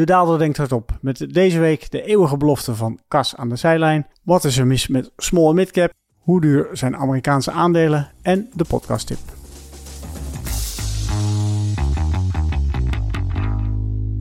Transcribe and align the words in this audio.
De 0.00 0.06
daalder 0.06 0.38
denkt 0.38 0.56
hardop 0.56 0.98
met 1.00 1.26
deze 1.34 1.58
week 1.58 1.90
de 1.90 2.02
eeuwige 2.02 2.36
belofte 2.36 2.74
van 2.74 2.98
Kas 3.08 3.36
aan 3.36 3.48
de 3.48 3.56
zijlijn. 3.56 4.06
Wat 4.22 4.44
is 4.44 4.58
er 4.58 4.66
mis 4.66 4.88
met 4.88 5.10
small 5.16 5.48
en 5.48 5.54
midcap? 5.54 5.92
Hoe 6.18 6.40
duur 6.40 6.68
zijn 6.72 6.96
Amerikaanse 6.96 7.50
aandelen? 7.50 8.10
En 8.22 8.50
de 8.54 8.64
podcast 8.64 9.39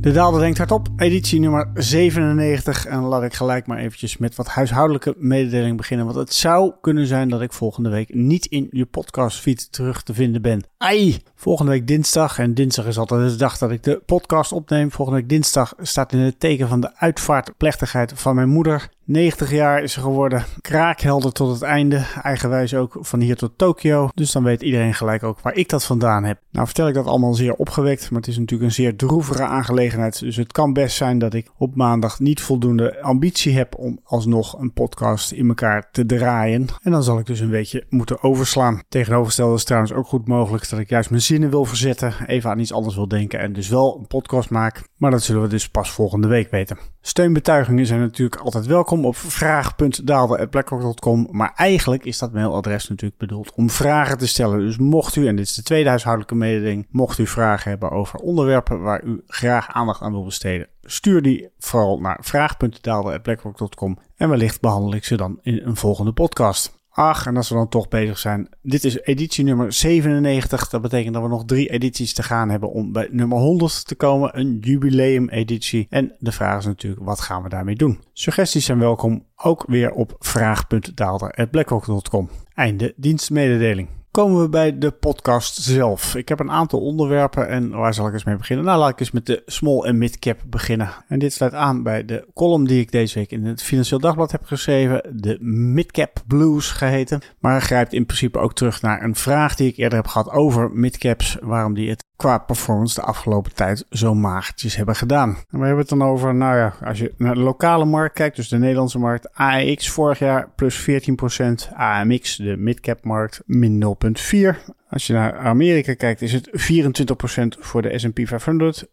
De 0.02 0.12
Daalder 0.12 0.40
denkt 0.40 0.58
hardop, 0.58 0.88
editie 0.98 1.40
nummer 1.40 1.70
97. 1.74 2.86
En 2.86 3.00
laat 3.00 3.24
ik 3.24 3.34
gelijk 3.34 3.68
maar 3.68 3.78
eventjes 3.78 4.18
met 4.18 4.36
wat 4.36 4.48
huishoudelijke 4.48 5.16
mededeling 5.18 5.78
beginnen. 5.78 6.06
Want 6.06 6.18
het 6.18 6.34
zou 6.34 6.74
kunnen 6.82 7.08
zijn 7.08 7.30
dat 7.30 7.42
ik 7.42 7.54
volgende 7.54 7.90
week 7.90 8.14
niet 8.14 8.46
in 8.46 8.68
je 8.72 8.86
podcastfeed 8.86 9.72
terug 9.72 10.04
te 10.04 10.14
vinden 10.14 10.42
ben. 10.42 10.64
Ai! 10.78 11.18
Volgende 11.36 11.72
week 11.72 11.88
dinsdag, 11.88 12.40
en 12.40 12.54
dinsdag 12.54 12.86
is 12.86 12.98
altijd 12.98 13.30
de 13.30 13.36
dag 13.36 13.58
dat 13.58 13.72
ik 13.72 13.84
de 13.84 14.02
podcast 14.06 14.52
opneem. 14.52 14.92
Volgende 14.92 15.20
week 15.20 15.30
dinsdag 15.30 15.74
staat 15.82 16.14
in 16.14 16.20
het 16.20 16.40
teken 16.40 16.68
van 16.68 16.82
de 16.82 16.96
uitvaartplechtigheid 16.96 18.14
van 18.16 18.36
mijn 18.36 18.50
moeder. 18.50 18.90
90 19.10 19.52
jaar 19.52 19.84
is 19.84 19.94
ze 19.94 20.00
geworden. 20.00 20.46
Kraakhelder 20.62 21.32
tot 21.32 21.52
het 21.52 21.62
einde. 21.62 22.06
Eigenwijs 22.22 22.74
ook 22.74 22.98
van 23.00 23.20
hier 23.20 23.36
tot 23.36 23.58
Tokio. 23.58 24.10
Dus 24.14 24.32
dan 24.32 24.44
weet 24.44 24.62
iedereen 24.62 24.94
gelijk 24.94 25.24
ook 25.24 25.40
waar 25.40 25.56
ik 25.56 25.70
dat 25.70 25.86
vandaan 25.86 26.24
heb. 26.24 26.40
Nou 26.52 26.66
vertel 26.66 26.88
ik 26.88 26.94
dat 26.94 27.06
allemaal 27.06 27.34
zeer 27.34 27.54
opgewekt. 27.54 28.12
Maar 28.12 28.20
het 28.20 28.30
is 28.30 28.38
natuurlijk 28.38 28.70
een 28.70 28.76
zeer 28.76 28.96
droevige 28.96 29.44
aangelegenheid. 29.44 30.20
Dus 30.20 30.36
het 30.36 30.52
kan 30.52 30.74
best 30.74 30.98
zijn 30.98 31.20
dat 31.20 31.34
ik 31.34 31.50
op 31.58 31.76
maandag 31.76 32.20
niet 32.20 32.42
voldoende 32.42 33.02
ambitie 33.02 33.58
heb 33.58 33.78
om 33.78 34.00
alsnog 34.04 34.60
een 34.60 34.74
podcast 34.74 35.32
in 35.32 35.48
elkaar 35.48 35.90
te 35.92 36.06
draaien. 36.06 36.68
En 36.82 36.92
dan 36.92 37.04
zal 37.04 37.20
ik 37.20 37.26
dus 37.26 37.40
een 37.40 37.50
beetje 37.50 37.86
moeten 37.90 38.24
overslaan. 38.24 38.82
Tegenovergestelde 38.90 39.56
is 39.56 39.64
trouwens 39.64 39.94
ook 39.94 40.08
goed 40.08 40.28
mogelijk 40.28 40.70
dat 40.70 40.80
ik 40.80 40.90
juist 40.90 41.10
mijn 41.10 41.22
zinnen 41.22 41.50
wil 41.50 41.66
verzetten. 41.66 42.14
Even 42.26 42.50
aan 42.50 42.60
iets 42.60 42.74
anders 42.74 42.96
wil 42.96 43.08
denken. 43.08 43.40
En 43.40 43.54
dus 43.54 43.70
wel 43.70 43.98
een 44.00 44.08
podcast 44.08 44.50
maak. 44.50 44.84
Maar 44.98 45.12
dat 45.12 45.24
zullen 45.24 45.42
we 45.42 45.48
dus 45.48 45.70
pas 45.70 45.92
volgende 45.92 46.28
week 46.28 46.52
weten. 46.52 46.78
Steunbetuigingen 47.02 47.86
zijn 47.86 48.00
natuurlijk 48.00 48.42
altijd 48.42 48.66
welkom 48.66 49.06
op 49.06 49.16
vraag.daalder.blackrock.com. 49.16 51.28
Maar 51.32 51.54
eigenlijk 51.56 52.06
is 52.06 52.18
dat 52.18 52.34
mailadres 52.34 52.90
natuurlijk 52.90 53.20
bedoeld 53.20 53.54
om 53.54 53.70
vragen 53.70 54.18
te 54.18 54.28
stellen. 54.28 54.60
Dus 54.60 54.78
mocht 54.78 55.16
u, 55.16 55.28
en 55.28 55.36
dit 55.36 55.46
is 55.46 55.56
de 55.56 55.64
tweede 55.64 55.90
huishoudelijke 55.90 56.36
mededeling, 56.36 56.88
mocht 56.90 57.18
u 57.18 57.28
vragen 57.28 57.70
hebben 57.70 57.92
over 57.92 58.20
onderwerpen 58.20 58.82
waar 58.82 59.04
u 59.04 59.24
graag 59.28 59.74
aandacht 59.74 60.02
aan 60.02 60.12
wil 60.12 60.24
besteden, 60.24 60.68
stuur 60.82 61.22
die 61.22 61.50
vooral 61.60 62.00
naar 62.00 62.18
vraag.daalder.blackrock.com. 62.22 64.00
En 64.16 64.30
wellicht 64.30 64.62
behandel 64.62 64.94
ik 64.94 65.06
ze 65.06 65.18
dan 65.18 65.40
in 65.42 65.62
een 65.64 65.76
volgende 65.76 66.14
podcast. 66.14 66.79
Ach, 66.92 67.26
en 67.26 67.38
als 67.38 67.50
we 67.50 67.56
dan 67.56 67.70
toch 67.70 67.88
bezig 67.88 68.18
zijn. 68.18 68.50
Dit 68.62 68.84
is 68.84 69.02
editie 69.02 69.44
nummer 69.44 69.74
97. 69.74 70.70
Dat 70.70 70.82
betekent 70.82 71.14
dat 71.14 71.24
we 71.24 71.30
nog 71.30 71.46
drie 71.46 71.70
edities 71.70 72.14
te 72.14 72.24
gaan 72.24 72.50
hebben 72.50 72.72
om 72.72 72.92
bij 72.92 73.08
nummer 73.12 73.38
100 73.38 73.88
te 73.88 73.96
komen. 73.96 74.40
Een 74.40 74.58
jubileum 74.62 75.30
editie. 75.30 75.88
En 75.90 76.16
de 76.20 76.32
vraag 76.32 76.58
is 76.58 76.66
natuurlijk, 76.66 77.04
wat 77.04 77.22
gaan 77.22 77.44
we 77.44 77.50
daarmee 77.50 77.76
doen? 77.76 78.00
Suggesties 78.14 78.66
zijn 78.66 78.80
welkom. 78.80 79.26
Ook 79.36 79.64
weer 79.68 79.92
op 79.92 80.16
vraag.daalder.blackrock.com. 80.20 82.30
Einde 82.54 82.94
dienstmededeling 82.98 83.88
komen 84.12 84.42
we 84.42 84.50
bij 84.50 84.78
de 84.78 84.92
podcast 84.92 85.62
zelf. 85.62 86.16
Ik 86.16 86.30
heb 86.30 86.40
een 86.40 86.52
aantal 86.52 86.80
onderwerpen 86.80 87.48
en 87.48 87.70
waar 87.70 87.94
zal 87.94 88.08
ik 88.08 88.14
eens 88.14 88.24
mee 88.24 88.36
beginnen? 88.36 88.66
Nou, 88.66 88.80
laat 88.80 88.90
ik 88.90 89.00
eens 89.00 89.12
met 89.12 89.26
de 89.26 89.44
small 89.46 89.82
en 89.82 89.98
mid 89.98 90.20
cap 90.20 90.40
beginnen. 90.48 90.90
En 91.08 91.20
dit 91.20 91.34
sluit 91.34 91.54
aan 91.54 91.84
bij 91.84 92.06
de 92.06 92.28
column 92.34 92.68
die 92.68 92.82
ik 92.82 92.92
deze 92.92 93.20
week 93.20 93.32
in 93.32 93.46
het 93.46 93.64
Financieel 93.64 94.00
Dagblad 94.00 94.32
heb 94.32 94.46
geschreven, 94.46 95.22
de 95.22 95.38
midcap 95.42 96.24
blues 96.28 96.72
geheten. 96.72 97.22
Maar 97.40 97.62
grijpt 97.62 97.94
in 97.94 98.06
principe 98.06 98.40
ook 98.40 98.54
terug 98.54 98.82
naar 98.82 99.04
een 99.04 99.16
vraag 99.16 99.56
die 99.56 99.68
ik 99.68 99.78
eerder 99.78 99.98
heb 99.98 100.08
gehad 100.08 100.30
over 100.30 100.72
midcaps, 100.72 101.38
waarom 101.42 101.74
die 101.74 101.90
het 101.90 102.08
qua 102.20 102.38
performance 102.38 102.96
de 102.96 103.02
afgelopen 103.02 103.54
tijd 103.54 103.86
zo 103.90 104.16
magertjes 104.16 104.76
hebben 104.76 104.96
gedaan. 104.96 105.30
En 105.30 105.60
we 105.60 105.66
hebben 105.66 105.78
het 105.78 105.90
dan 105.90 106.04
over, 106.04 106.36
nou 106.36 106.58
ja, 106.58 106.74
als 106.84 107.00
je 107.00 107.14
naar 107.18 107.34
de 107.34 107.40
lokale 107.40 107.86
markt 107.86 108.14
kijkt, 108.14 108.36
dus 108.36 108.48
de 108.48 108.58
Nederlandse 108.58 109.00
markt, 109.00 109.34
AEX 109.34 109.90
vorig 109.90 110.20
jaar 110.20 110.50
plus 110.56 110.90
14%, 110.90 111.74
AMX, 111.74 112.36
de 112.36 112.58
midcap 112.58 113.04
markt, 113.04 113.42
min 113.46 113.84
0,4%. 113.84 114.89
Als 114.90 115.08
je 115.08 115.14
naar 115.14 115.38
Amerika 115.38 115.94
kijkt, 115.94 116.22
is 116.22 116.34
het 116.34 116.50
24% 116.50 117.60
voor 117.60 117.82
de 117.82 118.00
S&P 118.00 118.20
500, 118.24 118.86
15% 118.86 118.90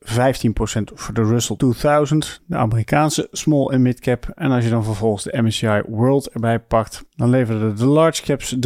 voor 0.95 1.15
de 1.15 1.25
Russell 1.25 1.57
2000, 1.57 2.43
de 2.47 2.57
Amerikaanse 2.57 3.29
small 3.31 3.67
en 3.67 3.83
mid 3.83 4.01
cap. 4.01 4.33
En 4.35 4.51
als 4.51 4.65
je 4.65 4.71
dan 4.71 4.85
vervolgens 4.85 5.25
de 5.25 5.43
MSCI 5.43 5.83
World 5.87 6.29
erbij 6.29 6.59
pakt, 6.59 7.05
dan 7.15 7.31
leveren 7.31 7.77
de 7.77 7.87
large 7.87 8.23
caps 8.23 8.57
23% 8.57 8.59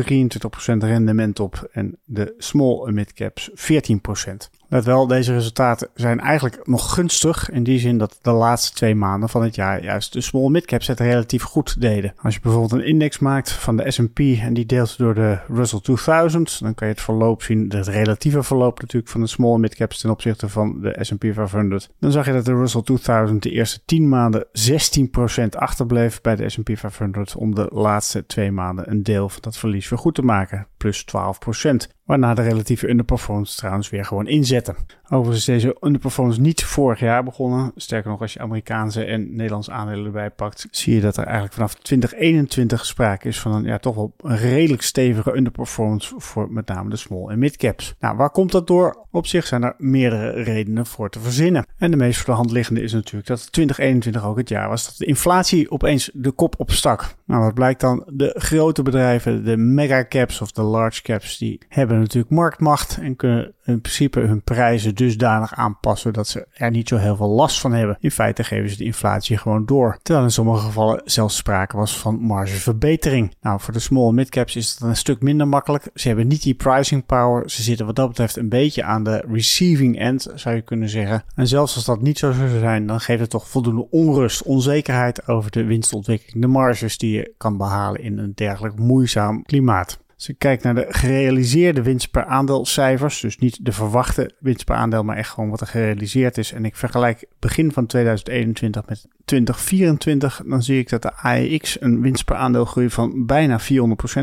rendement 0.76 1.41
op 1.41 1.68
en 1.72 1.98
de 2.04 2.34
small 2.38 2.86
en 2.86 2.94
mid 2.94 3.12
caps 3.12 3.50
14%. 3.50 4.59
Let 4.72 4.84
wel, 4.84 5.06
deze 5.06 5.32
resultaten 5.32 5.88
zijn 5.94 6.20
eigenlijk 6.20 6.66
nog 6.66 6.94
gunstig 6.94 7.50
in 7.50 7.62
die 7.62 7.78
zin 7.78 7.98
dat 7.98 8.19
de 8.22 8.31
laatste 8.31 8.75
twee 8.75 8.94
maanden 8.94 9.28
van 9.28 9.42
het 9.42 9.54
jaar 9.54 9.84
juist 9.84 10.12
de 10.12 10.20
small 10.20 10.48
mid-caps 10.48 10.86
het 10.86 11.00
relatief 11.00 11.42
goed 11.42 11.81
deden. 11.81 12.14
Als 12.22 12.34
je 12.34 12.41
bijvoorbeeld 12.41 12.72
een 12.72 12.86
index 12.86 13.19
maakt 13.19 13.53
van 13.53 13.76
de 13.76 13.91
S&P 13.91 14.19
en 14.19 14.54
die 14.54 14.66
deelt 14.66 14.98
door 14.98 15.14
de 15.14 15.38
Russell 15.48 15.80
2000, 15.80 16.60
dan 16.60 16.75
kan 16.75 16.88
je 16.88 16.92
het 16.92 17.03
verloop 17.03 17.42
zien, 17.42 17.72
het 17.75 17.88
relatieve 17.88 18.42
verloop 18.42 18.80
natuurlijk 18.80 19.12
van 19.12 19.20
de 19.20 19.26
small 19.26 19.59
mid-caps 19.59 20.00
ten 20.00 20.10
opzichte 20.10 20.48
van 20.48 20.80
de 20.80 20.97
S&P 21.00 21.25
500. 21.32 21.91
Dan 21.98 22.12
zag 22.12 22.26
je 22.26 22.32
dat 22.32 22.44
de 22.44 22.54
Russell 22.54 22.82
2000 22.82 23.42
de 23.42 23.50
eerste 23.50 23.80
10 23.84 24.09
maanden 24.09 24.47
16% 24.47 25.44
achterbleef 25.50 26.20
bij 26.20 26.36
de 26.36 26.48
S&P 26.48 26.70
500 26.75 27.34
om 27.36 27.54
de 27.54 27.69
laatste 27.72 28.26
twee 28.26 28.53
maanden 28.53 28.91
een 28.91 29.03
deel 29.03 29.28
van 29.28 29.42
dat 29.42 29.56
verlies 29.56 29.88
weer 29.88 29.98
goed 29.98 30.14
te 30.14 30.22
maken, 30.22 30.66
plus 30.76 31.04
12%. 31.04 31.98
Waarna 32.10 32.34
de 32.34 32.43
relatieve 32.43 32.88
underperformance 32.88 33.56
trouwens 33.56 33.91
weer 33.91 34.04
gewoon 34.04 34.26
inzetten. 34.26 34.76
Overigens 35.12 35.48
is 35.48 35.62
deze 35.62 35.76
underperformance 35.81 36.41
niet 36.41 36.65
vorig 36.65 37.00
jaar 37.00 37.25
begonnen. 37.25 37.72
Sterker 37.76 38.10
nog, 38.10 38.21
als 38.21 38.32
je 38.32 38.41
Amerikaanse 38.41 39.04
en 39.04 39.37
Nederlandse 39.37 39.72
aandelen 39.72 40.04
erbij 40.04 40.31
pakt, 40.31 40.66
zie 40.71 40.94
je 40.94 41.00
dat 41.00 41.16
er 41.16 41.25
eigenlijk 41.25 41.54
vanaf 41.54 41.75
2021 41.75 42.87
sprake 42.87 43.28
is 43.28 43.41
van 43.41 43.53
een 43.53 43.65
ja, 43.65 43.78
toch 43.78 43.94
wel 43.94 44.12
een 44.19 44.37
redelijk 44.37 44.82
stevige 44.82 45.37
underperformance 45.37 46.15
voor 46.16 46.53
met 46.53 46.66
name 46.66 46.91
de 46.91 46.97
small 46.97 47.28
en 47.28 47.38
mid 47.38 47.56
caps. 47.56 47.94
Nou, 47.98 48.16
waar 48.16 48.31
komt 48.31 48.53
dat 48.53 48.66
door? 48.66 49.06
Op 49.10 49.26
zich 49.26 49.47
zijn 49.47 49.62
er 49.62 49.75
meerdere 49.78 50.31
redenen 50.43 50.87
voor 50.87 51.10
te 51.10 51.21
verzinnen. 51.21 51.66
En 51.77 51.91
de 51.91 51.97
meest 51.97 52.19
voor 52.19 52.27
de 52.27 52.41
hand 52.41 52.50
liggende 52.50 52.82
is 52.82 52.92
natuurlijk 52.92 53.27
dat 53.27 53.53
2021 53.53 54.25
ook 54.25 54.37
het 54.37 54.48
jaar 54.48 54.69
was 54.69 54.87
dat 54.87 54.97
de 54.97 55.06
inflatie 55.06 55.71
opeens 55.71 56.10
de 56.12 56.31
kop 56.31 56.54
opstak. 56.59 57.15
Nou, 57.25 57.42
wat 57.42 57.54
blijkt 57.54 57.81
dan? 57.81 58.04
De 58.12 58.34
grote 58.38 58.82
bedrijven, 58.82 59.44
de 59.44 59.56
mega 59.56 60.04
caps 60.09 60.41
of 60.41 60.53
de 60.53 60.62
large 60.62 61.03
caps, 61.03 61.38
die 61.38 61.60
hebben 61.69 61.98
natuurlijk 61.98 62.32
marktmacht 62.32 62.98
en 63.00 63.16
kunnen 63.16 63.54
in 63.65 63.81
principe 63.81 64.21
hun 64.21 64.42
prijzen 64.42 64.94
dusdanig 65.05 65.55
aanpassen 65.55 66.12
dat 66.12 66.28
ze 66.28 66.47
er 66.53 66.71
niet 66.71 66.88
zo 66.88 66.97
heel 66.97 67.16
veel 67.16 67.28
last 67.28 67.61
van 67.61 67.72
hebben. 67.72 67.97
In 68.00 68.11
feite 68.11 68.44
geven 68.44 68.71
ze 68.71 68.77
de 68.77 68.84
inflatie 68.84 69.37
gewoon 69.37 69.66
door. 69.66 69.99
Terwijl 70.03 70.27
in 70.27 70.33
sommige 70.33 70.65
gevallen 70.65 71.03
zelfs 71.05 71.37
sprake 71.37 71.77
was 71.77 71.99
van 71.99 72.21
margeverbetering. 72.21 73.34
Nou, 73.41 73.60
voor 73.60 73.72
de 73.72 73.78
small 73.78 74.12
mid-caps 74.12 74.56
is 74.56 74.71
het 74.71 74.81
een 74.81 74.97
stuk 74.97 75.22
minder 75.22 75.49
makkelijk. 75.49 75.89
Ze 75.94 76.09
hebben 76.09 76.27
niet 76.27 76.43
die 76.43 76.55
pricing 76.55 77.06
power. 77.06 77.50
Ze 77.50 77.62
zitten 77.62 77.87
wat 77.87 77.97
dat 77.97 78.09
betreft 78.09 78.37
een 78.37 78.49
beetje 78.49 78.83
aan 78.84 79.03
de 79.05 79.25
receiving 79.28 79.99
end, 79.99 80.28
zou 80.34 80.55
je 80.55 80.62
kunnen 80.62 80.89
zeggen. 80.89 81.25
En 81.34 81.47
zelfs 81.47 81.75
als 81.75 81.84
dat 81.84 82.03
niet 82.03 82.19
zo 82.19 82.33
zou 82.33 82.59
zijn, 82.59 82.87
dan 82.87 83.00
geeft 83.00 83.21
het 83.21 83.31
toch 83.31 83.49
voldoende 83.49 83.87
onrust, 83.91 84.43
onzekerheid 84.43 85.28
over 85.28 85.50
de 85.50 85.65
winstontwikkeling, 85.65 86.43
de 86.43 86.50
marges 86.50 86.99
die 86.99 87.16
je 87.16 87.34
kan 87.37 87.56
behalen 87.56 88.03
in 88.03 88.19
een 88.19 88.33
dergelijk 88.34 88.78
moeizaam 88.78 89.43
klimaat. 89.43 89.99
Als 90.20 90.28
ik 90.28 90.38
kijk 90.38 90.62
naar 90.62 90.75
de 90.75 90.86
gerealiseerde 90.88 91.82
winst 91.82 92.10
per 92.10 92.25
aandeel 92.25 92.66
cijfers, 92.66 93.20
dus 93.20 93.38
niet 93.38 93.64
de 93.64 93.72
verwachte 93.72 94.31
winst 94.38 94.64
per 94.64 94.76
aandeel, 94.76 95.04
maar 95.04 95.16
echt 95.16 95.31
gewoon 95.31 95.50
wat 95.50 95.60
er 95.60 95.66
gerealiseerd 95.66 96.38
is. 96.38 96.53
En 96.53 96.64
ik 96.64 96.76
vergelijk 96.76 97.26
begin 97.38 97.72
van 97.72 97.86
2021 97.86 98.86
met 98.86 99.06
2024, 99.25 100.42
dan 100.47 100.62
zie 100.62 100.78
ik 100.78 100.88
dat 100.88 101.03
de 101.03 101.14
AEX 101.14 101.80
een 101.80 102.00
winst 102.00 102.25
per 102.25 102.36
aandeel 102.36 102.64
groei 102.64 102.91
van 102.91 103.26
bijna 103.26 103.60
400% 103.60 103.64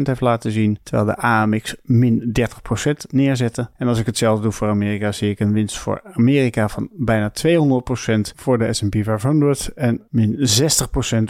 heeft 0.03 0.21
laten 0.21 0.51
zien, 0.51 0.79
terwijl 0.83 1.05
de 1.05 1.15
AMX 1.15 1.75
min 1.83 2.35
30% 2.39 2.91
neerzette. 3.09 3.69
En 3.77 3.87
als 3.87 3.99
ik 3.99 4.05
hetzelfde 4.05 4.43
doe 4.43 4.51
voor 4.51 4.69
Amerika, 4.69 5.11
zie 5.11 5.29
ik 5.29 5.39
een 5.39 5.53
winst 5.53 5.77
voor 5.77 6.01
Amerika 6.13 6.69
van 6.69 6.89
bijna 6.91 7.31
200% 7.31 7.43
voor 8.35 8.57
de 8.57 8.73
S&P 8.73 8.95
500 9.01 9.67
en 9.75 10.01
min 10.09 10.35
60% 10.35 10.39